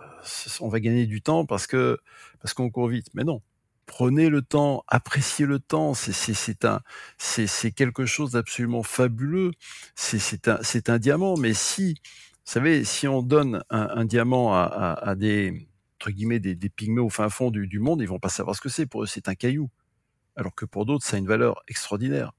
[0.60, 2.00] on va gagner du temps parce que
[2.42, 3.08] parce qu'on court vite.
[3.14, 3.42] Mais non,
[3.86, 5.94] prenez le temps, appréciez le temps.
[5.94, 6.82] C'est un,
[7.18, 9.52] c'est quelque chose d'absolument fabuleux.
[9.96, 11.38] C'est un, c'est un diamant.
[11.38, 15.68] Mais si, vous savez, si on donne un, diamant à, à, des
[16.00, 18.70] entre guillemets des, pygmées au fin fond du, monde, ils vont pas savoir ce que
[18.70, 18.86] c'est.
[18.86, 19.70] Pour eux, c'est un caillou.
[20.36, 22.34] Alors que pour d'autres, ça a une valeur extraordinaire.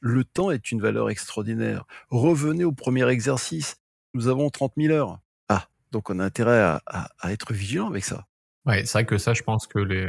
[0.00, 1.84] Le temps est une valeur extraordinaire.
[2.08, 3.76] Revenez au premier exercice.
[4.14, 5.20] Nous avons 30 000 heures.
[5.48, 8.26] Ah, donc on a intérêt à, être vigilant avec ça.
[8.64, 9.78] Ouais, c'est vrai que ça, je pense que.
[9.78, 10.08] Les,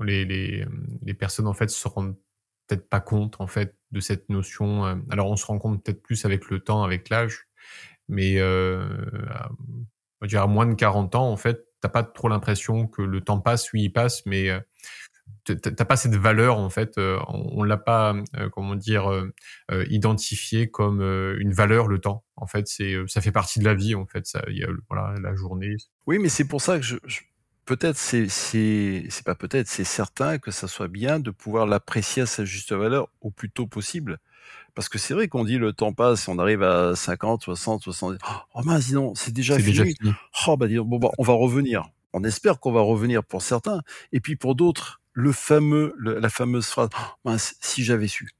[0.00, 0.64] les,
[1.02, 2.16] les, personnes en fait se rendent
[2.66, 4.86] peut-être pas compte en fait de cette notion.
[4.86, 7.46] Euh, alors on se rend compte peut-être plus avec le temps, avec l'âge,
[8.08, 8.88] mais euh,
[10.20, 13.02] on va dire à moins de 40 ans en fait, t'as pas trop l'impression que
[13.02, 14.60] le temps passe, oui il passe, mais euh,
[15.44, 18.14] t'as pas cette valeur en fait, euh, on, l'a pas
[18.52, 19.10] comment dire
[19.88, 22.24] identifié comme une valeur le temps.
[22.36, 24.26] En fait, c'est ça fait partie de la vie en fait.
[24.26, 25.76] Ça, y a voilà la journée.
[26.06, 26.96] Oui, mais c'est pour ça que je,
[27.70, 32.26] peut-être c'est c'est pas peut-être, c'est certain que ça soit bien de pouvoir l'apprécier à
[32.26, 34.18] sa juste valeur au plus tôt possible.
[34.74, 38.18] Parce que c'est vrai qu'on dit le temps passe, on arrive à 50, 60, 70.
[38.54, 39.66] Oh mince, dis donc, c'est déjà, fini.
[39.66, 40.12] déjà fini.
[40.46, 41.90] Oh bah dis donc, bon bah, on va revenir.
[42.12, 43.82] On espère qu'on va revenir pour certains.
[44.12, 48.30] Et puis pour d'autres, le fameux, la fameuse phrase, oh mince, si j'avais su.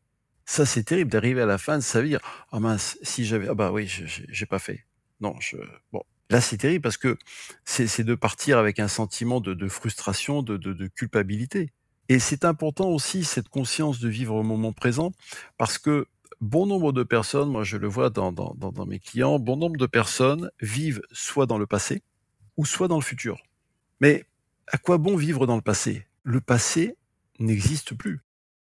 [0.44, 2.16] Ça, c'est terrible d'arriver à la fin de sa vie.
[2.52, 4.84] Oh mince, si j'avais, ah bah oui, j'ai pas fait.
[5.20, 5.56] Non, je,
[5.92, 7.18] bon, Là, c'est terrible parce que
[7.64, 11.72] c'est de partir avec un sentiment de, de frustration, de, de, de, culpabilité.
[12.10, 15.12] Et c'est important aussi cette conscience de vivre au moment présent
[15.58, 16.08] parce que
[16.40, 18.34] bon nombre de personnes, moi je le vois dans,
[18.84, 22.02] mes clients, bon nombre de personnes vivent soit dans le passé
[22.56, 23.40] ou soit dans le futur.
[24.00, 24.24] Mais
[24.66, 26.04] à quoi bon vivre dans le passé?
[26.24, 26.96] Le passé
[27.38, 28.18] n'existe plus.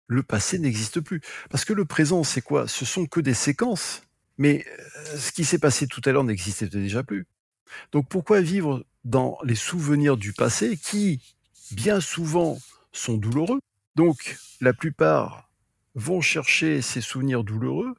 [0.07, 1.21] Le passé n'existe plus.
[1.49, 2.67] Parce que le présent, c'est quoi?
[2.67, 4.01] Ce sont que des séquences.
[4.37, 7.25] Mais euh, ce qui s'est passé tout à l'heure n'existait déjà plus.
[7.93, 11.21] Donc pourquoi vivre dans les souvenirs du passé qui,
[11.71, 12.57] bien souvent,
[12.97, 13.59] sont douloureux
[13.95, 15.49] Donc la plupart
[15.95, 17.95] vont chercher ces souvenirs douloureux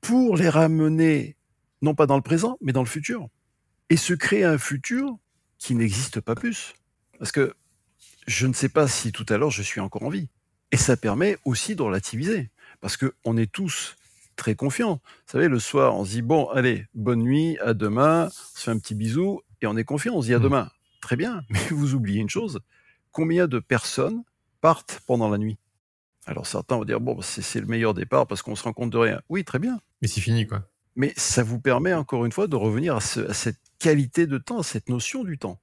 [0.00, 1.36] pour les ramener,
[1.82, 3.28] non pas dans le présent, mais dans le futur.
[3.88, 5.18] Et se créer un futur
[5.58, 6.74] qui n'existe pas plus.
[7.18, 7.54] Parce que
[8.26, 10.28] je ne sais pas si tout à l'heure je suis encore en vie.
[10.72, 12.50] Et ça permet aussi de relativiser.
[12.80, 13.96] Parce qu'on est tous
[14.36, 15.00] très confiants.
[15.04, 18.64] Vous savez, le soir, on se dit, bon, allez, bonne nuit, à demain, on se
[18.64, 20.42] fait un petit bisou, et on est confiant, on se dit à mmh.
[20.42, 20.70] demain.
[21.02, 22.60] Très bien, mais vous oubliez une chose,
[23.12, 24.22] combien de personnes
[24.60, 25.58] partent pendant la nuit
[26.26, 28.98] Alors certains vont dire, bon, c'est le meilleur départ parce qu'on se rend compte de
[28.98, 29.20] rien.
[29.28, 29.80] Oui, très bien.
[30.02, 30.62] Mais c'est fini, quoi.
[30.96, 34.62] Mais ça vous permet, encore une fois, de revenir à, cette qualité de temps, à
[34.62, 35.60] cette notion du temps.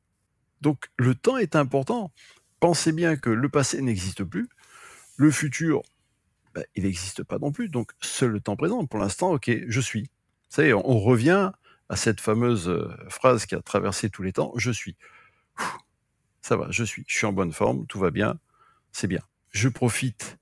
[0.61, 2.11] Donc le temps est important.
[2.59, 4.49] Pensez bien que le passé n'existe plus,
[5.15, 5.83] le futur,
[6.55, 7.69] bah, il n'existe pas non plus.
[7.69, 8.85] Donc seul le temps présent.
[8.85, 10.03] Pour l'instant, ok, je suis.
[10.03, 11.51] Vous savez, on revient
[11.89, 14.95] à cette fameuse euh, phrase qui a traversé tous les temps, je suis.
[16.41, 17.03] Ça va, je suis.
[17.07, 18.39] Je suis en bonne forme, tout va bien,
[18.91, 19.21] c'est bien.
[19.49, 20.37] Je profite.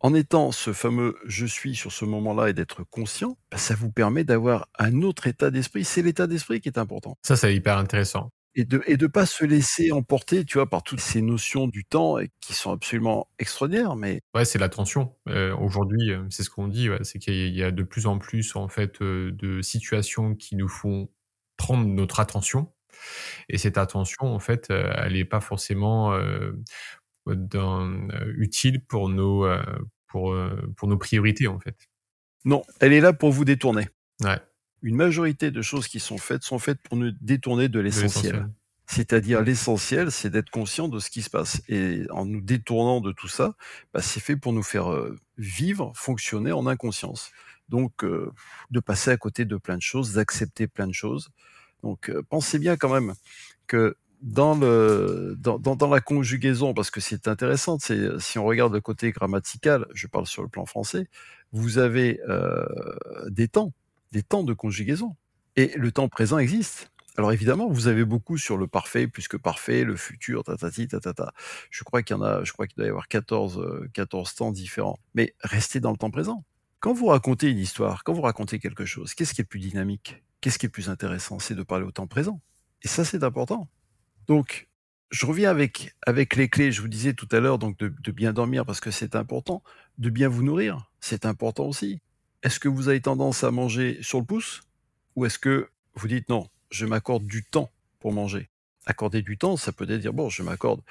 [0.00, 3.90] En étant ce fameux je suis sur ce moment-là et d'être conscient, bah, ça vous
[3.90, 5.84] permet d'avoir un autre état d'esprit.
[5.84, 7.16] C'est l'état d'esprit qui est important.
[7.22, 10.82] Ça, c'est hyper intéressant et de et de pas se laisser emporter, tu vois, par
[10.82, 13.96] toutes ces notions du temps qui sont absolument extraordinaires.
[13.96, 15.14] Mais ouais, c'est l'attention.
[15.28, 18.18] Euh, Aujourd'hui, euh, c'est ce qu'on dit, ouais, c'est qu'il y a de plus en
[18.18, 21.08] plus en fait euh, de situations qui nous font
[21.56, 22.72] prendre notre attention.
[23.48, 26.52] Et cette attention, en fait, elle n'est pas forcément euh,
[27.26, 29.46] dans, utile pour nos
[30.08, 30.36] pour
[30.76, 31.76] pour nos priorités, en fait.
[32.44, 33.88] Non, elle est là pour vous détourner.
[34.22, 34.38] Ouais
[34.84, 38.50] une majorité de choses qui sont faites sont faites pour nous détourner de l'essentiel.
[38.86, 41.62] C'est-à-dire l'essentiel, c'est d'être conscient de ce qui se passe.
[41.68, 43.54] Et en nous détournant de tout ça,
[43.94, 47.30] bah, c'est fait pour nous faire euh, vivre, fonctionner en inconscience.
[47.70, 48.30] Donc, euh,
[48.70, 51.30] de passer à côté de plein de choses, d'accepter plein de choses.
[51.82, 53.14] Donc, euh, pensez bien quand même
[53.66, 60.06] que dans, la conjugaison, parce que c'est intéressant, si on regarde le côté grammatical, je
[60.06, 61.06] parle sur le plan français,
[61.52, 62.20] vous avez
[63.28, 63.72] des temps
[64.14, 65.16] des temps de conjugaison.
[65.56, 66.90] Et le temps présent existe.
[67.16, 71.32] Alors évidemment, vous avez beaucoup sur le parfait, plus que parfait, le futur, tatati, tatata.
[71.70, 74.98] Je crois qu'il doit y avoir 14, 14 euh, temps différents.
[75.14, 76.44] Mais restez dans le temps présent.
[76.80, 80.22] Quand vous racontez une histoire, quand vous racontez quelque chose, qu'est-ce qui est plus dynamique?
[80.40, 81.38] Qu'est-ce qui est plus intéressant?
[81.38, 82.40] C'est de parler au temps présent.
[82.82, 83.68] Et ça, c'est important.
[84.26, 84.68] Donc,
[85.10, 86.72] je reviens avec, les clés.
[86.72, 89.62] Je vous disais tout à l'heure, donc de, de bien dormir parce que c'est important.
[89.98, 92.00] De bien vous nourrir, c'est important aussi.
[92.42, 94.62] Est-ce que vous avez tendance à manger sur le pouce
[95.16, 98.50] ou est-ce que vous dites non, je m'accorde du temps pour manger?
[98.86, 100.82] Accorder du temps, ça peut dire bon, je m'accorde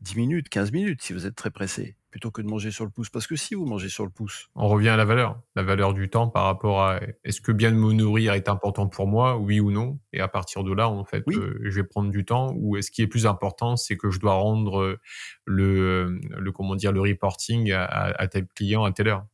[0.00, 2.90] 10 minutes, 15 minutes si vous êtes très pressé, plutôt que de manger sur le
[2.90, 3.10] pouce.
[3.10, 4.48] Parce que si vous mangez sur le pouce.
[4.54, 7.70] On revient à la valeur, la valeur du temps par rapport à est-ce que bien
[7.70, 9.98] me nourrir est important pour moi, oui ou non?
[10.12, 12.52] Et à partir de là, en fait, euh, je vais prendre du temps.
[12.56, 14.98] Ou est-ce qui est plus important, c'est que je dois rendre
[15.44, 19.26] le, le comment dire, le reporting à, à tel client à telle heure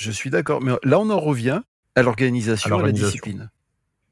[0.00, 0.62] je suis d'accord.
[0.62, 1.60] Mais là, on en revient
[1.94, 3.50] à l'organisation, à, la discipline.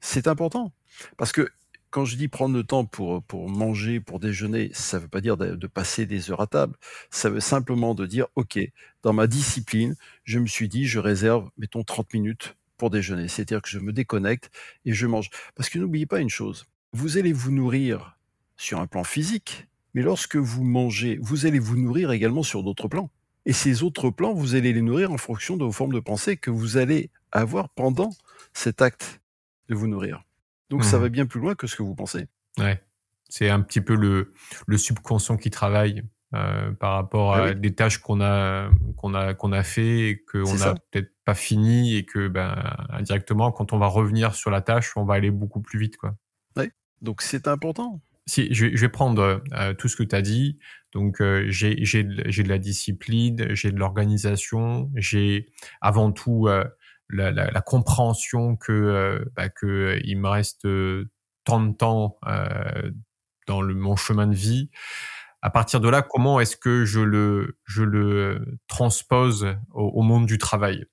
[0.01, 0.73] C'est important.
[1.17, 1.49] Parce que
[1.91, 5.37] quand je dis prendre le temps pour, manger, pour déjeuner, ça ne veut pas dire
[5.37, 6.77] de, passer des heures à table.
[7.11, 8.59] Ça veut simplement dire, OK,
[9.03, 13.29] dans ma discipline, je me suis dit, je réserve, mettons, 30 minutes pour déjeuner.
[13.29, 14.51] C'est-à-dire que je me déconnecte
[14.85, 15.31] et je mange.
[15.55, 18.19] Parce que n'oubliez pas une chose, vous allez vous nourrir
[18.57, 22.89] sur un plan physique, mais lorsque vous mangez, vous allez vous nourrir également sur d'autres
[22.89, 23.11] plans.
[23.47, 26.37] Et ces autres plans, vous allez les nourrir en fonction de vos formes de pensée
[26.37, 28.11] que vous allez avoir pendant
[28.53, 29.21] cet acte
[29.69, 30.28] de vous nourrir.
[30.71, 31.03] Donc ça mmh.
[31.03, 32.27] va bien plus loin que ce que vous pensez.
[32.59, 32.83] Ouais.
[33.29, 34.33] C'est un petit peu le,
[34.67, 36.03] le subconscient qui travaille
[36.35, 40.25] euh, par rapport ah à des tâches qu'on a qu'on a qu'on a fait et
[40.31, 42.55] qu'on n'a peut-être pas fini et que ben
[42.91, 46.17] indirectement quand on va revenir sur la tâche on va aller beaucoup plus vite quoi.
[46.55, 46.71] Ouais.
[47.01, 48.03] Donc c'est important.
[48.27, 50.59] Si je, vais prendre euh, tout ce que tu as dit
[50.93, 55.47] donc euh, j'ai j'ai de la discipline, j'ai de l'organisation, j'ai
[55.81, 56.65] avant tout euh,
[57.11, 60.67] la, la, la, compréhension que euh, bah, que il me reste
[61.45, 62.19] tant de temps
[63.47, 64.71] dans le, mon chemin de vie.
[65.41, 70.39] À partir de là, comment est-ce que je le je le transpose au monde du
[70.39, 70.87] travail?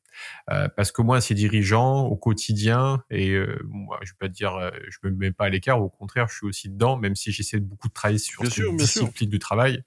[0.49, 4.55] Euh, parce que moi, ces dirigeants au quotidien, et euh, moi, je vais pas dire,
[4.55, 7.31] euh, je me mets pas à l'écart, au contraire, je suis aussi dedans, même si
[7.31, 9.83] j'essaie de beaucoup de travailler sur bien cette discipline du travail,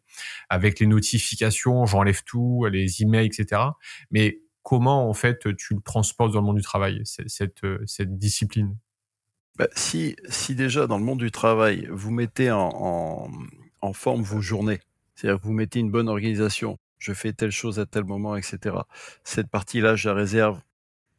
[0.49, 3.63] avec les notifications, j'enlève tout, les emails, etc.
[4.11, 8.77] Mais comment en fait tu le transposes dans le monde du travail cette cette discipline?
[9.57, 13.31] Bah, si si déjà dans le monde du travail vous mettez en, en,
[13.81, 14.81] en forme vos journées,
[15.15, 18.77] c'est-à-dire que vous mettez une bonne organisation, je fais telle chose à tel moment, etc.
[19.25, 20.61] Cette partie-là, je la réserve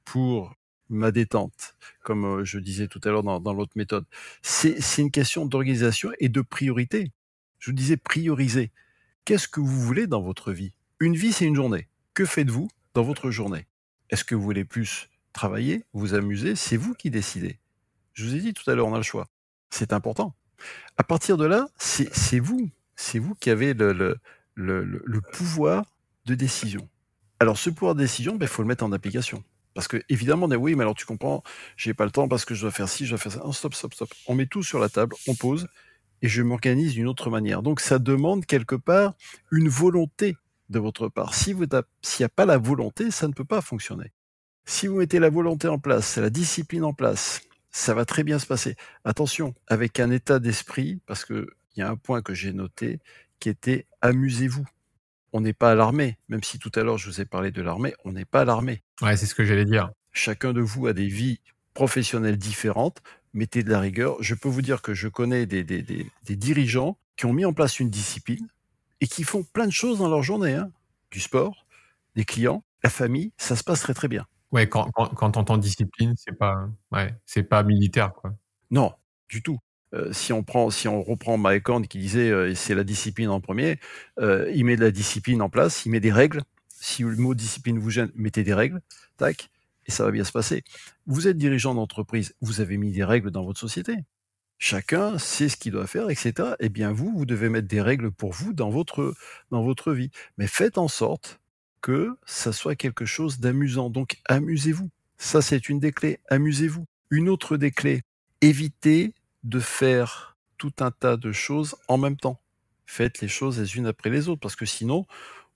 [0.05, 0.53] pour
[0.89, 4.05] ma détente, comme euh, je disais tout à l'heure dans, dans l'autre méthode.
[4.41, 7.11] C'est une question d'organisation et de priorité.
[7.59, 8.71] Je vous disais prioriser.
[9.25, 10.73] Qu'est-ce que vous voulez dans votre vie?
[10.99, 11.87] Une vie, c'est une journée.
[12.13, 12.69] Que faites-vous?
[12.99, 13.65] Dans votre journée
[14.09, 16.57] Est-ce que vous voulez plus travailler, vous amuser?
[16.57, 17.57] C'est vous qui décidez.
[18.11, 19.29] Je vous ai dit tout à l'heure, on a le choix.
[19.69, 20.35] C'est important.
[20.97, 24.17] À partir de là, c'est vous, c'est vous qui avez le, le,
[24.55, 25.85] le, le, pouvoir
[26.25, 26.89] de décision.
[27.39, 29.45] Alors ce pouvoir de décision, il ben, faut le mettre en application.
[29.73, 31.41] Parce que évidemment, on dit oui, mais alors tu comprends,
[31.77, 33.39] j'ai pas le temps parce que je dois faire ci, je dois faire ça.
[33.39, 34.09] Non, stop, stop, stop.
[34.27, 35.69] On met tout sur la table, on pose
[36.21, 37.61] et je m'organise d'une autre manière.
[37.61, 39.13] Donc ça demande quelque part
[39.51, 40.35] une volonté
[40.69, 41.33] de votre part.
[41.33, 41.65] Si vous
[42.01, 44.11] s'il n'y a pas la volonté, ça ne peut pas fonctionner.
[44.65, 48.39] Si vous mettez la volonté en place, la discipline en place, ça va très bien
[48.39, 48.75] se passer.
[49.03, 52.99] Attention, avec un état d'esprit, parce qu'il y a un point que j'ai noté
[53.39, 54.65] qui était amusez-vous.
[55.33, 57.61] On n'est pas à l'armée, même si tout à l'heure je vous ai parlé de
[57.61, 58.83] l'armée, on n'est pas à l'armée.
[59.01, 59.91] Ouais, c'est ce que j'allais dire.
[60.11, 61.39] Chacun de vous a des vies
[61.73, 63.01] professionnelles différentes.
[63.33, 64.17] Mettez de la rigueur.
[64.21, 67.53] Je peux vous dire que je connais des, des, des, dirigeants qui ont mis en
[67.53, 68.47] place une discipline
[69.01, 70.55] et qui font plein de choses dans leur journée.
[70.55, 70.71] Hein.
[71.11, 71.65] Du sport,
[72.15, 74.25] des clients, la famille, ça se passe très très bien.
[74.51, 78.33] Ouais, quand, quand, quand entend discipline, c'est pas, ouais, c'est pas militaire, quoi.
[78.71, 78.93] Non,
[79.29, 79.59] du tout.
[79.93, 83.41] Euh, si on prend, si on reprend Mike qui disait euh, c'est la discipline en
[83.41, 83.79] premier,
[84.19, 86.43] euh, il met de la discipline en place, il met des règles.
[86.69, 88.81] Si le mot discipline vous gêne, mettez des règles,
[89.17, 89.49] tac,
[89.87, 90.63] et ça va bien se passer.
[91.07, 93.97] Vous êtes dirigeant d'entreprise, vous avez mis des règles dans votre société.
[94.61, 96.49] Chacun sait ce qu'il doit faire, etc.
[96.59, 99.15] Eh bien, vous, vous devez mettre des règles pour vous dans votre,
[99.51, 100.11] dans votre vie.
[100.37, 101.39] Mais faites en sorte
[101.81, 103.89] que ça soit quelque chose d'amusant.
[103.89, 104.89] Donc, amusez-vous.
[105.17, 106.19] Ça, c'est une des clés.
[106.29, 106.85] Amusez-vous.
[107.09, 108.03] Une autre des clés,
[108.41, 112.41] évitez de faire tout un tas de choses en même temps.
[112.85, 115.05] Faites les choses les unes après les autres, parce que sinon,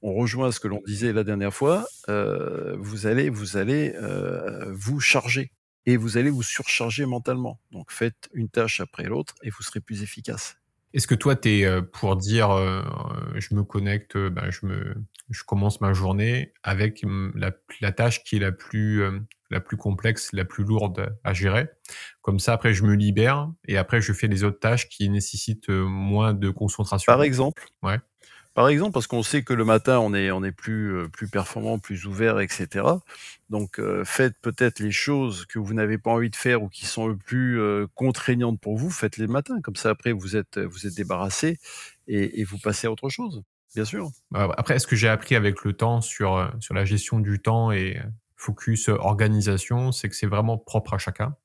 [0.02, 4.72] on rejoint ce que l'on disait la dernière fois, euh, vous allez, vous allez euh,
[4.72, 5.52] vous charger
[5.86, 7.60] et vous allez vous surcharger mentalement.
[7.72, 10.58] Donc faites une tâche après l'autre et vous serez plus efficace.
[10.94, 12.84] Est-ce que toi, tu es euh, pour dire, euh,
[13.36, 14.94] je me connecte, euh, ben, je, me,
[15.32, 19.04] je commence ma journée avec la, la tâche qui est la plus,
[19.50, 21.68] la plus complexe, la plus lourde à gérer.
[22.22, 25.70] Comme ça, après, je me libère et après, je fais les autres tâches qui nécessitent
[25.70, 27.12] moins de concentration.
[27.12, 27.66] Par exemple?
[27.82, 27.98] Ouais.
[28.54, 31.28] Par exemple, parce qu'on sait que le matin, on est, on est plus, euh, plus
[31.28, 33.02] performant, plus ouvert, etc.
[33.50, 36.86] Donc, euh, faites peut-être les choses que vous n'avez pas envie de faire ou qui
[36.86, 39.60] sont le plus euh, contraignantes pour vous, faites-les le matin.
[39.62, 41.58] Comme ça, après, vous êtes, vous êtes débarrassé
[42.08, 43.42] et, et vous passez à autre chose.
[43.74, 44.12] Bien sûr.
[44.30, 47.72] Bah, après, ce que j'ai appris avec le temps sur, sur la gestion du temps
[47.72, 48.00] et
[48.36, 51.36] focus organisation, c'est que c'est vraiment propre à chacun?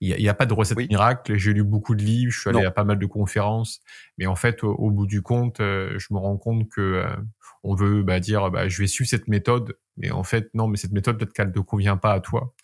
[0.00, 1.36] Il n'y a, pas de recette miracle.
[1.36, 3.80] J'ai lu beaucoup de livres, je suis allé à pas mal de conférences,
[4.18, 7.16] mais en fait, au, bout du compte, euh, je me rends compte que euh,
[7.62, 10.76] on veut bah, dire, bah, je vais suivre cette méthode, mais en fait, non, mais
[10.76, 12.54] cette méthode peut-être qu'elle ne convient pas à toi.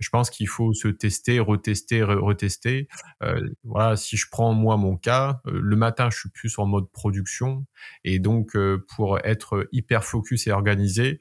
[0.00, 2.88] Je pense qu'il faut se tester, retester, retester.
[3.22, 6.90] Euh, voilà, si je prends moi mon cas, le matin, je suis plus en mode
[6.90, 7.66] production,
[8.04, 8.56] et donc
[8.88, 11.20] pour être hyper focus et organisé,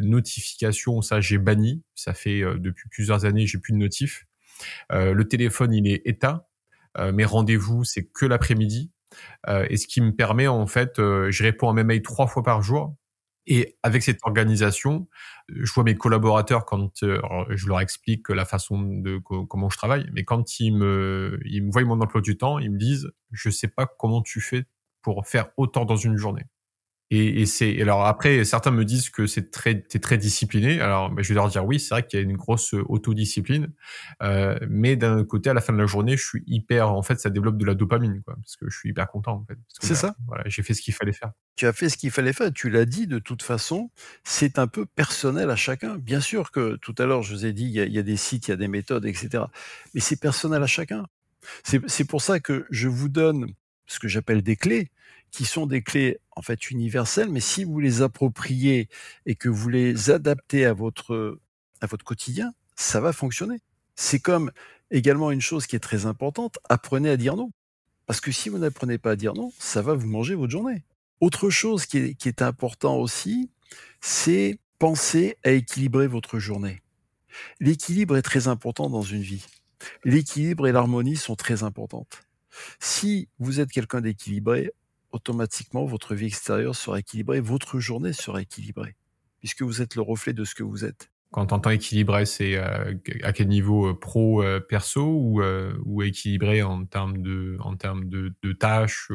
[0.00, 1.82] notification, ça j'ai banni.
[1.94, 4.26] Ça fait depuis plusieurs années, j'ai plus de notifs.
[4.92, 6.42] Euh, le téléphone, il est éteint.
[6.98, 8.90] Euh, mes rendez-vous, c'est que l'après-midi.
[9.48, 12.42] Euh, et ce qui me permet, en fait, je réponds à mes mails trois fois
[12.42, 12.96] par jour.
[13.46, 15.08] Et avec cette organisation,
[15.48, 20.24] je vois mes collaborateurs quand je leur explique la façon de comment je travaille, mais
[20.24, 23.68] quand ils me ils me voient mon emploi du temps, ils me disent je sais
[23.68, 24.64] pas comment tu fais
[25.02, 26.44] pour faire autant dans une journée.
[27.14, 30.80] Et, et c'est alors après certains me disent que c'est très t'es très discipliné.
[30.80, 33.70] Alors ben, je vais leur dire oui, c'est vrai qu'il y a une grosse autodiscipline,
[34.22, 37.20] euh, mais d'un côté à la fin de la journée, je suis hyper en fait
[37.20, 39.58] ça développe de la dopamine quoi, parce que je suis hyper content en fait.
[39.78, 40.14] C'est ça.
[40.26, 41.32] Voilà, j'ai fait ce qu'il fallait faire.
[41.56, 42.50] Tu as fait ce qu'il fallait faire.
[42.50, 43.90] Tu l'as dit de toute façon,
[44.24, 45.98] c'est un peu personnel à chacun.
[45.98, 47.98] Bien sûr que tout à l'heure je vous ai dit il y, a, il y
[47.98, 49.44] a des sites, il y a des méthodes, etc.
[49.92, 51.04] Mais c'est personnel à chacun.
[51.62, 53.52] C'est pour ça que je vous donne
[53.86, 54.90] ce que j'appelle des clés
[55.32, 58.88] qui sont des clés en fait universelles, mais si vous les appropriez
[59.26, 61.40] et que vous les adaptez à votre
[61.80, 63.58] à votre quotidien, ça va fonctionner.
[63.96, 64.52] C'est comme
[64.90, 67.50] également une chose qui est très importante, apprenez à dire non.
[68.06, 70.84] Parce que si vous n'apprenez pas à dire non, ça va vous manger votre journée.
[71.20, 73.50] Autre chose qui est, qui est important aussi,
[74.00, 76.82] c'est penser à équilibrer votre journée.
[77.58, 79.46] L'équilibre est très important dans une vie.
[80.04, 82.22] L'équilibre et l'harmonie sont très importantes.
[82.80, 84.72] Si vous êtes quelqu'un d'équilibré,
[85.12, 88.96] automatiquement, votre vie extérieure sera équilibrée, votre journée sera équilibrée,
[89.38, 91.10] puisque vous êtes le reflet de ce que vous êtes.
[91.30, 95.42] Quand on entend équilibré, c'est euh, à quel niveau euh, pro euh, perso ou,
[95.84, 99.10] ou équilibré en termes de en termes de, de tâches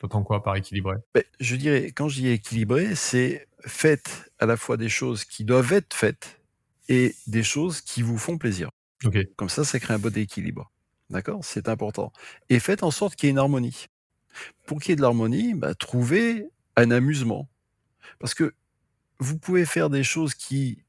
[0.00, 0.96] T'entends quoi par équilibré?
[1.14, 5.44] Ben, Je dirais, quand je dis équilibré, c'est faites à la fois des choses qui
[5.44, 6.40] doivent être faites
[6.88, 8.70] et des choses qui vous font plaisir.
[9.04, 9.30] Okay.
[9.36, 10.72] Comme ça, ça crée un bon équilibre.
[11.10, 11.40] D'accord?
[11.44, 12.12] C'est important.
[12.48, 13.86] Et faites en sorte qu'il y ait une harmonie.
[14.66, 17.48] Pour qu'il y ait de l'harmonie, bah, trouvez un amusement.
[18.18, 18.54] Parce que
[19.18, 20.82] vous pouvez faire des choses qui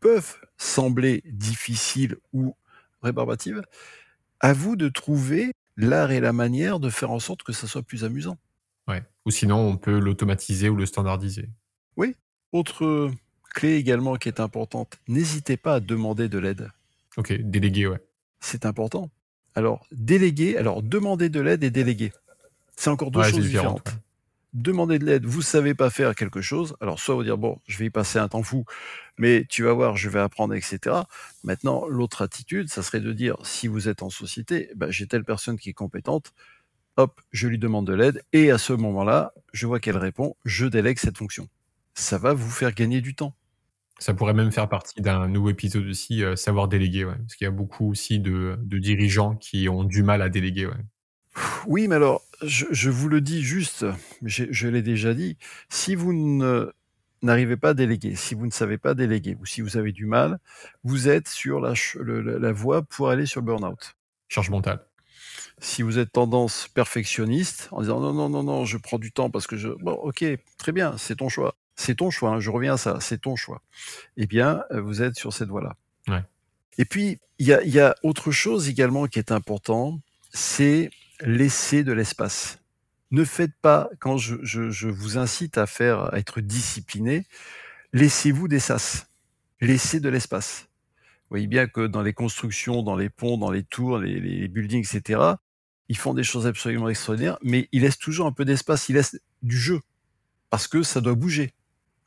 [0.00, 2.54] peuvent sembler difficiles ou
[3.02, 3.62] rébarbatives,
[4.40, 7.82] À vous de trouver l'art et la manière de faire en sorte que ça soit
[7.82, 8.38] plus amusant.
[8.86, 9.02] Ouais.
[9.24, 11.48] Ou sinon, on peut l'automatiser ou le standardiser.
[11.96, 12.14] Oui.
[12.52, 13.10] Autre
[13.50, 16.70] clé également qui est importante, n'hésitez pas à demander de l'aide.
[17.16, 18.00] Ok, déléguer, ouais.
[18.40, 19.10] C'est important.
[19.54, 22.12] Alors, déléguer, alors demander de l'aide et déléguer.
[22.78, 23.96] C'est encore deux choses différentes.
[24.54, 27.76] Demander de l'aide, vous savez pas faire quelque chose, alors soit vous dire bon, je
[27.76, 28.64] vais y passer un temps fou,
[29.18, 30.94] mais tu vas voir, je vais apprendre, etc.
[31.42, 35.24] Maintenant, l'autre attitude, ça serait de dire si vous êtes en société, bah, j'ai telle
[35.24, 36.32] personne qui est compétente,
[36.96, 40.66] hop, je lui demande de l'aide, et à ce moment-là, je vois qu'elle répond, je
[40.66, 41.48] délègue cette fonction.
[41.94, 43.34] Ça va vous faire gagner du temps.
[43.98, 47.16] Ça pourrait même faire partie d'un nouveau épisode aussi, euh, savoir déléguer, ouais.
[47.16, 50.66] parce qu'il y a beaucoup aussi de, dirigeants qui ont du mal à déléguer.
[50.66, 50.84] Ouais.
[51.66, 53.84] Oui, mais alors, je, vous le dis juste,
[54.22, 55.36] je, je l'ai déjà dit,
[55.68, 56.12] si vous
[57.22, 60.06] n'arrivez pas à déléguer, si vous ne savez pas déléguer, ou si vous avez du
[60.06, 60.38] mal,
[60.84, 61.74] vous êtes sur la,
[62.04, 63.96] la voie pour aller sur le burn-out.
[64.28, 64.84] Charge mentale.
[65.60, 69.30] Si vous êtes tendance perfectionniste, en disant non, non, non, non, je prends du temps
[69.30, 69.68] parce que je...
[69.68, 70.24] Bon, ok,
[70.56, 73.36] très bien, c'est ton choix c'est ton choix, hein, je reviens à ça, c'est ton
[73.36, 73.62] choix.
[74.16, 75.76] Eh bien, euh, vous êtes sur cette voie-là.
[76.80, 80.00] Et puis, il y a, autre chose également qui est important,
[80.32, 80.90] c'est
[81.20, 82.58] laisser de l'espace.
[83.10, 87.26] Ne faites pas, quand je, vous incite à faire, à être discipliné,
[87.92, 89.06] laissez-vous des sas.
[89.60, 90.68] Laissez de l'espace.
[90.92, 94.48] Vous voyez bien que dans les constructions, dans les ponts, dans les tours, les, les
[94.48, 95.20] buildings, etc.,
[95.88, 99.18] ils font des choses absolument extraordinaires, mais ils laissent toujours un peu d'espace, ils laissent
[99.42, 99.80] du jeu,
[100.50, 101.54] parce que ça doit bouger.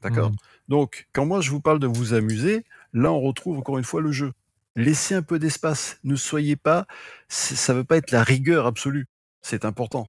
[0.01, 0.31] D'accord?
[0.31, 0.35] Mmh.
[0.67, 4.01] Donc, quand moi je vous parle de vous amuser, là on retrouve encore une fois
[4.01, 4.33] le jeu.
[4.75, 5.99] Laissez un peu d'espace.
[6.03, 6.85] Ne soyez pas,
[7.27, 9.07] ça ne veut pas être la rigueur absolue.
[9.41, 10.05] C'est important.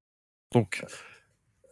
[0.52, 0.84] Donc,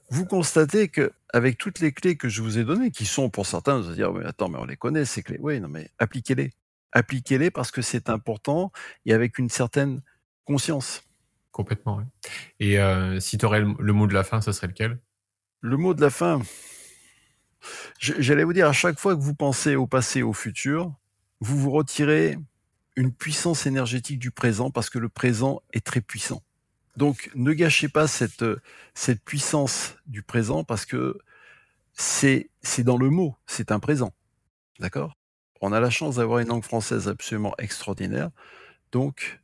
[0.08, 3.46] vous constatez que avec toutes les clés que je vous ai données, qui sont pour
[3.46, 5.38] certains de dire, mais attends, mais on les connaît ces clés.
[5.40, 6.52] Oui, non, mais appliquez-les.
[6.92, 8.72] Appliquez-les parce que c'est important
[9.06, 10.02] et avec une certaine
[10.44, 11.04] conscience.
[11.52, 11.98] Complètement.
[11.98, 12.04] Oui.
[12.58, 14.98] Et euh, si tu aurais le mot de la fin, ça serait lequel?
[15.60, 16.40] Le mot de la fin,
[17.98, 20.92] J'allais vous dire, à chaque fois que vous pensez au passé, au futur,
[21.40, 22.38] vous vous retirez
[23.00, 26.42] une puissance énergétique du présent parce que le présent est très puissant.
[26.98, 28.44] Donc, ne gâchez pas cette,
[28.92, 31.16] cette puissance du présent parce que
[31.94, 34.12] c'est, dans le mot, c'est un présent.
[34.80, 35.16] D'accord?
[35.62, 38.28] On a la chance d'avoir une langue française absolument extraordinaire.
[38.92, 39.40] Donc,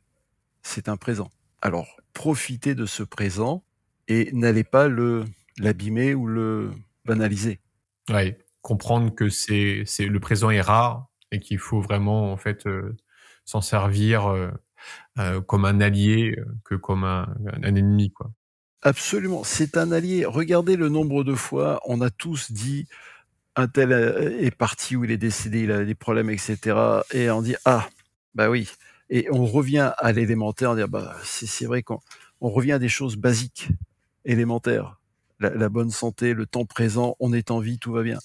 [0.61, 1.31] c'est un présent.
[1.63, 3.63] Alors, profitez de ce présent
[4.07, 5.25] et n'allez pas le,
[5.57, 6.73] l'abîmer ou le
[7.05, 7.59] banaliser.
[8.09, 12.67] Ouais, comprendre que c'est c'est le présent est rare et qu'il faut vraiment en fait
[12.67, 12.95] euh,
[13.47, 14.51] s'en servir euh,
[15.17, 17.33] euh, comme un allié que comme un,
[17.63, 18.29] ennemi quoi.
[18.83, 20.25] Absolument, c'est un allié.
[20.25, 22.87] Regardez le nombre de fois on a tous dit
[23.55, 23.91] un tel
[24.39, 26.77] est parti ou il est décédé, il a des problèmes, etc.
[27.11, 27.87] Et on dit ah
[28.35, 28.69] bah oui.
[29.09, 31.99] Et on revient à l'élémentaire, on dit bah c'est vrai qu'on
[32.41, 33.69] on revient à des choses basiques,
[34.25, 34.97] élémentaires
[35.39, 38.19] la, bonne santé, le temps présent, on est en vie, tout va bien.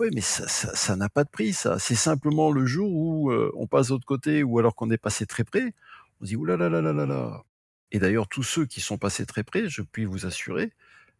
[0.00, 1.78] Oui, mais ça n'a pas de prix, ça.
[1.78, 4.96] C'est simplement le jour où euh, on passe de l'autre côté ou alors qu'on est
[4.96, 5.74] passé très près,
[6.20, 7.44] on se dit oulala là là là là
[7.92, 10.72] Et d'ailleurs, tous ceux qui sont passés très près, je puis vous assurer,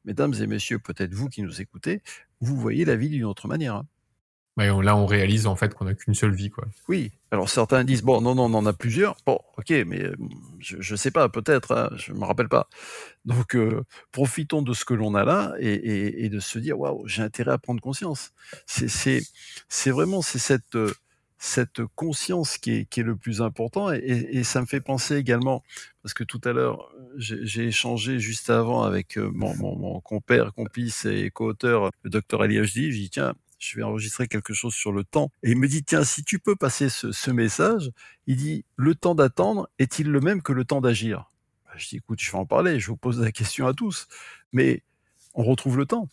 [0.06, 2.00] mesdames et messieurs, peut-être vous qui nous écoutez,
[2.40, 3.74] vous voyez la vie d'une autre manière.
[3.74, 3.86] Hein
[4.56, 6.64] là, on réalise en fait qu'on n'a qu'une seule vie, quoi.
[6.88, 7.12] Oui.
[7.30, 9.16] Alors certains disent bon, non, non, on en a plusieurs.
[9.26, 10.10] Bon, ok, mais
[10.58, 12.68] je, ne sais pas, peut-être, hein, je me rappelle pas.
[13.24, 13.56] Donc,
[14.12, 17.58] profitons de ce que l'on a là et, de se dire waouh, j'ai intérêt à
[17.58, 18.32] prendre conscience.
[18.66, 20.60] C'est, vraiment c'est
[21.38, 25.62] cette conscience qui est, le plus important et, ça me fait penser également
[26.02, 31.30] parce que tout à l'heure j'ai, échangé juste avant avec mon, mon, compère, complice et
[31.30, 32.92] co-auteur, le docteur Ali Hajdi.
[32.92, 35.30] Je dis tiens, je vais enregistrer quelque chose sur le temps.
[35.42, 37.92] Et il me dit, tiens, si tu peux passer ce, message,
[38.26, 41.30] il dit, le temps d'attendre est-il le même que le temps d'agir?
[41.66, 44.08] Bah, Je dis, écoute, je vais en parler, je vous pose la question à tous.
[44.52, 44.82] Mais
[45.34, 46.08] on retrouve le temps.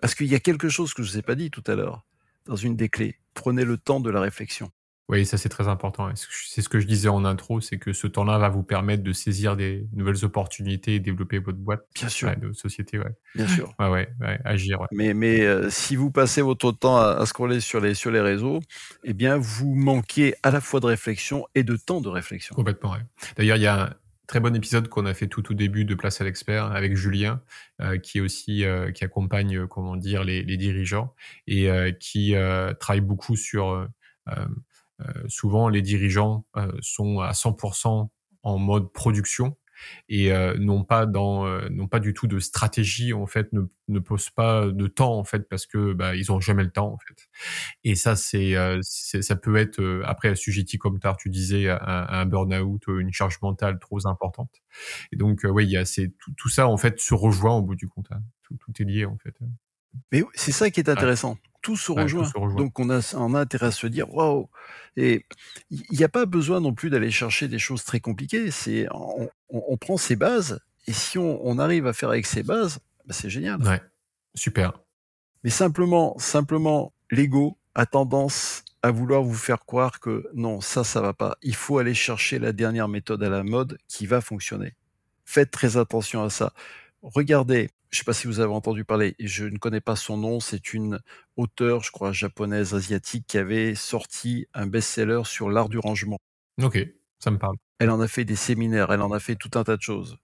[0.00, 1.74] Parce qu'il y a quelque chose que je ne vous ai pas dit tout à
[1.74, 2.04] l'heure,
[2.44, 3.18] dans une des clés.
[3.34, 4.70] Prenez le temps de la réflexion.
[5.08, 6.10] Oui, ça c'est très important.
[6.14, 9.12] C'est ce que je disais en intro, c'est que ce temps-là va vous permettre de
[9.12, 11.86] saisir des nouvelles opportunités et développer votre boîte.
[11.94, 12.36] Bien sûr.
[12.36, 13.16] de société, ouais.
[13.34, 13.74] Bien sûr.
[13.78, 14.80] Ouais, ouais, ouais agir.
[14.92, 18.60] Mais, mais euh, si vous passez votre temps à, scroller sur les, sur les réseaux,
[19.02, 22.54] eh bien, vous manquez à la fois de réflexion et de temps de réflexion.
[22.54, 23.04] Complètement, ouais.
[23.38, 23.90] D'ailleurs, il y a un
[24.26, 27.40] très bon épisode qu'on a fait tout au début de Place à l'expert avec Julien,
[27.80, 31.14] euh, qui est aussi euh, qui accompagne, comment dire, les, les dirigeants
[31.46, 32.34] et qui
[32.78, 33.88] travaille beaucoup sur
[35.28, 38.08] souvent, les dirigeants euh, sont à 100%
[38.42, 39.56] en mode production
[40.08, 43.62] et euh, non pas dans euh, non pas du tout de stratégie en fait ne
[43.88, 46.92] ne posent pas de temps en fait parce que bah ils ont jamais le temps
[46.92, 47.28] en fait.
[47.84, 52.20] Et ça c'est euh, ça peut être euh, après assujetti comme tard tu disais à,
[52.20, 54.50] un burn-out une charge mentale trop importante.
[55.12, 57.62] Et donc oui il y a c'est tout, tout, ça en fait se rejoint au
[57.62, 58.22] bout du compte hein.
[58.42, 59.34] tout, tout est lié en fait.
[60.12, 62.30] Mais c'est ça qui est intéressant tout se, rejoint.
[62.56, 64.48] Donc on a, on a intérêt à se dire waouh.
[64.96, 65.24] Et
[65.70, 68.50] il n'y a pas besoin non plus d'aller chercher des choses très compliquées.
[68.50, 72.42] C'est on, on, prend ses bases et si on, on, arrive à faire avec ses
[72.42, 73.62] bases, bah c'est génial.
[73.62, 73.80] Ouais,
[74.34, 74.80] super.
[75.44, 81.00] Mais simplement, simplement, l'ego a tendance à vouloir vous faire croire que non, ça, ça
[81.00, 81.36] va pas.
[81.42, 84.74] Il faut aller chercher la dernière méthode à la mode qui va fonctionner.
[85.24, 86.52] Faites très attention à ça.
[87.02, 90.16] Regardez, je ne sais pas si vous avez entendu parler, je ne connais pas son
[90.16, 91.00] nom, c'est une
[91.36, 96.18] auteure, je crois, japonaise, asiatique, qui avait sorti un best-seller sur l'art du rangement.
[96.62, 96.78] Ok,
[97.18, 97.56] ça me parle.
[97.78, 100.18] Elle en a fait des séminaires, elle en a fait tout un tas de choses.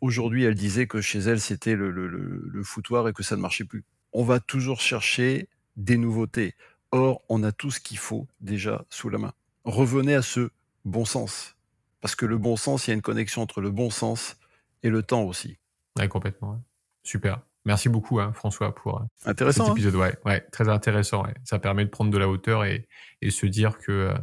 [0.00, 3.40] Aujourd'hui, elle disait que chez elle, c'était le, le, le, foutoir et que ça ne
[3.40, 3.84] marchait plus.
[4.12, 6.54] On va toujours chercher des nouveautés.
[6.90, 9.32] Or, on a tout ce qu'il faut déjà sous la main.
[9.64, 10.50] Revenez à ce
[10.84, 11.56] bon sens.
[12.00, 14.36] Parce que le bon sens, il y a une connexion entre le bon sens
[14.82, 15.56] et le temps aussi.
[15.98, 16.62] Oui, complètement.
[17.06, 17.40] Super.
[17.64, 19.74] Merci beaucoup, hein, François, pour euh, intéressant, cet hein.
[19.74, 19.94] épisode.
[19.94, 21.24] Ouais, ouais, très intéressant.
[21.24, 21.34] Ouais.
[21.44, 22.88] Ça permet de prendre de la hauteur et,
[23.22, 24.14] et se dire que, euh,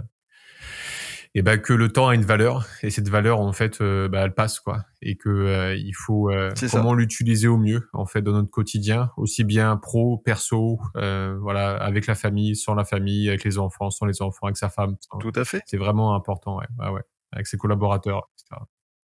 [1.34, 4.22] et ben que le temps a une valeur et cette valeur, en fait, euh, bah,
[4.22, 4.86] elle passe, quoi.
[5.02, 6.30] Et que euh, il faut
[6.72, 12.08] comment l'utiliser au mieux, en fait, dans notre quotidien, aussi bien pro, perso, voilà, avec
[12.08, 14.98] la famille, sans la famille, avec les enfants, sans les enfants, avec sa femme.
[15.22, 15.64] Tout à fait.
[15.66, 16.68] C'est vraiment important, ouais.
[16.80, 18.62] Ah ouais, avec ses collaborateurs, etc.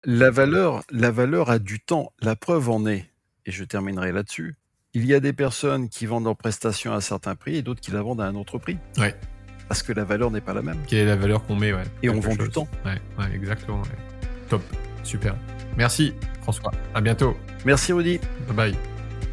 [0.04, 2.12] La valeur, la valeur a du temps.
[2.20, 3.10] La preuve en est
[3.48, 4.56] et je terminerai là-dessus,
[4.92, 7.80] il y a des personnes qui vendent leurs prestations à un certain prix et d'autres
[7.80, 8.76] qui la vendent à un autre prix.
[8.98, 9.16] Ouais.
[9.68, 10.76] Parce que la valeur n'est pas la même.
[10.86, 11.82] Quelle est la valeur qu'on met, ouais.
[12.02, 12.68] Et on vend du temps.
[12.84, 13.82] Ouais, ouais exactement.
[14.48, 14.62] Top.
[15.02, 15.34] Super.
[15.78, 16.72] Merci, François.
[16.94, 17.36] À bientôt.
[17.64, 18.18] Merci, Rudy.
[18.48, 18.74] Bye bye.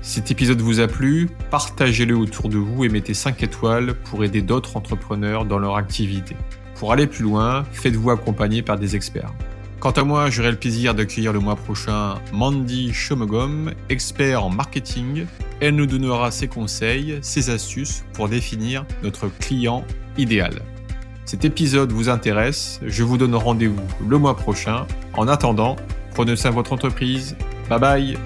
[0.02, 4.42] Cet épisode vous a plu, partagez-le autour de vous et mettez 5 étoiles pour aider
[4.42, 6.38] d'autres entrepreneurs dans leur activité.
[6.76, 9.34] Pour aller plus loin, faites-vous accompagner par des experts.
[9.86, 15.28] Quant à moi, j'aurai le plaisir d'accueillir le mois prochain Mandy Chomogom, expert en marketing.
[15.62, 19.84] Elle nous donnera ses conseils, ses astuces pour définir notre client
[20.18, 20.64] idéal.
[21.26, 24.88] Cet épisode vous intéresse, je vous donne rendez-vous le mois prochain.
[25.14, 25.76] En attendant,
[26.16, 27.38] prenez soin de votre entreprise.
[27.70, 28.18] Bye bye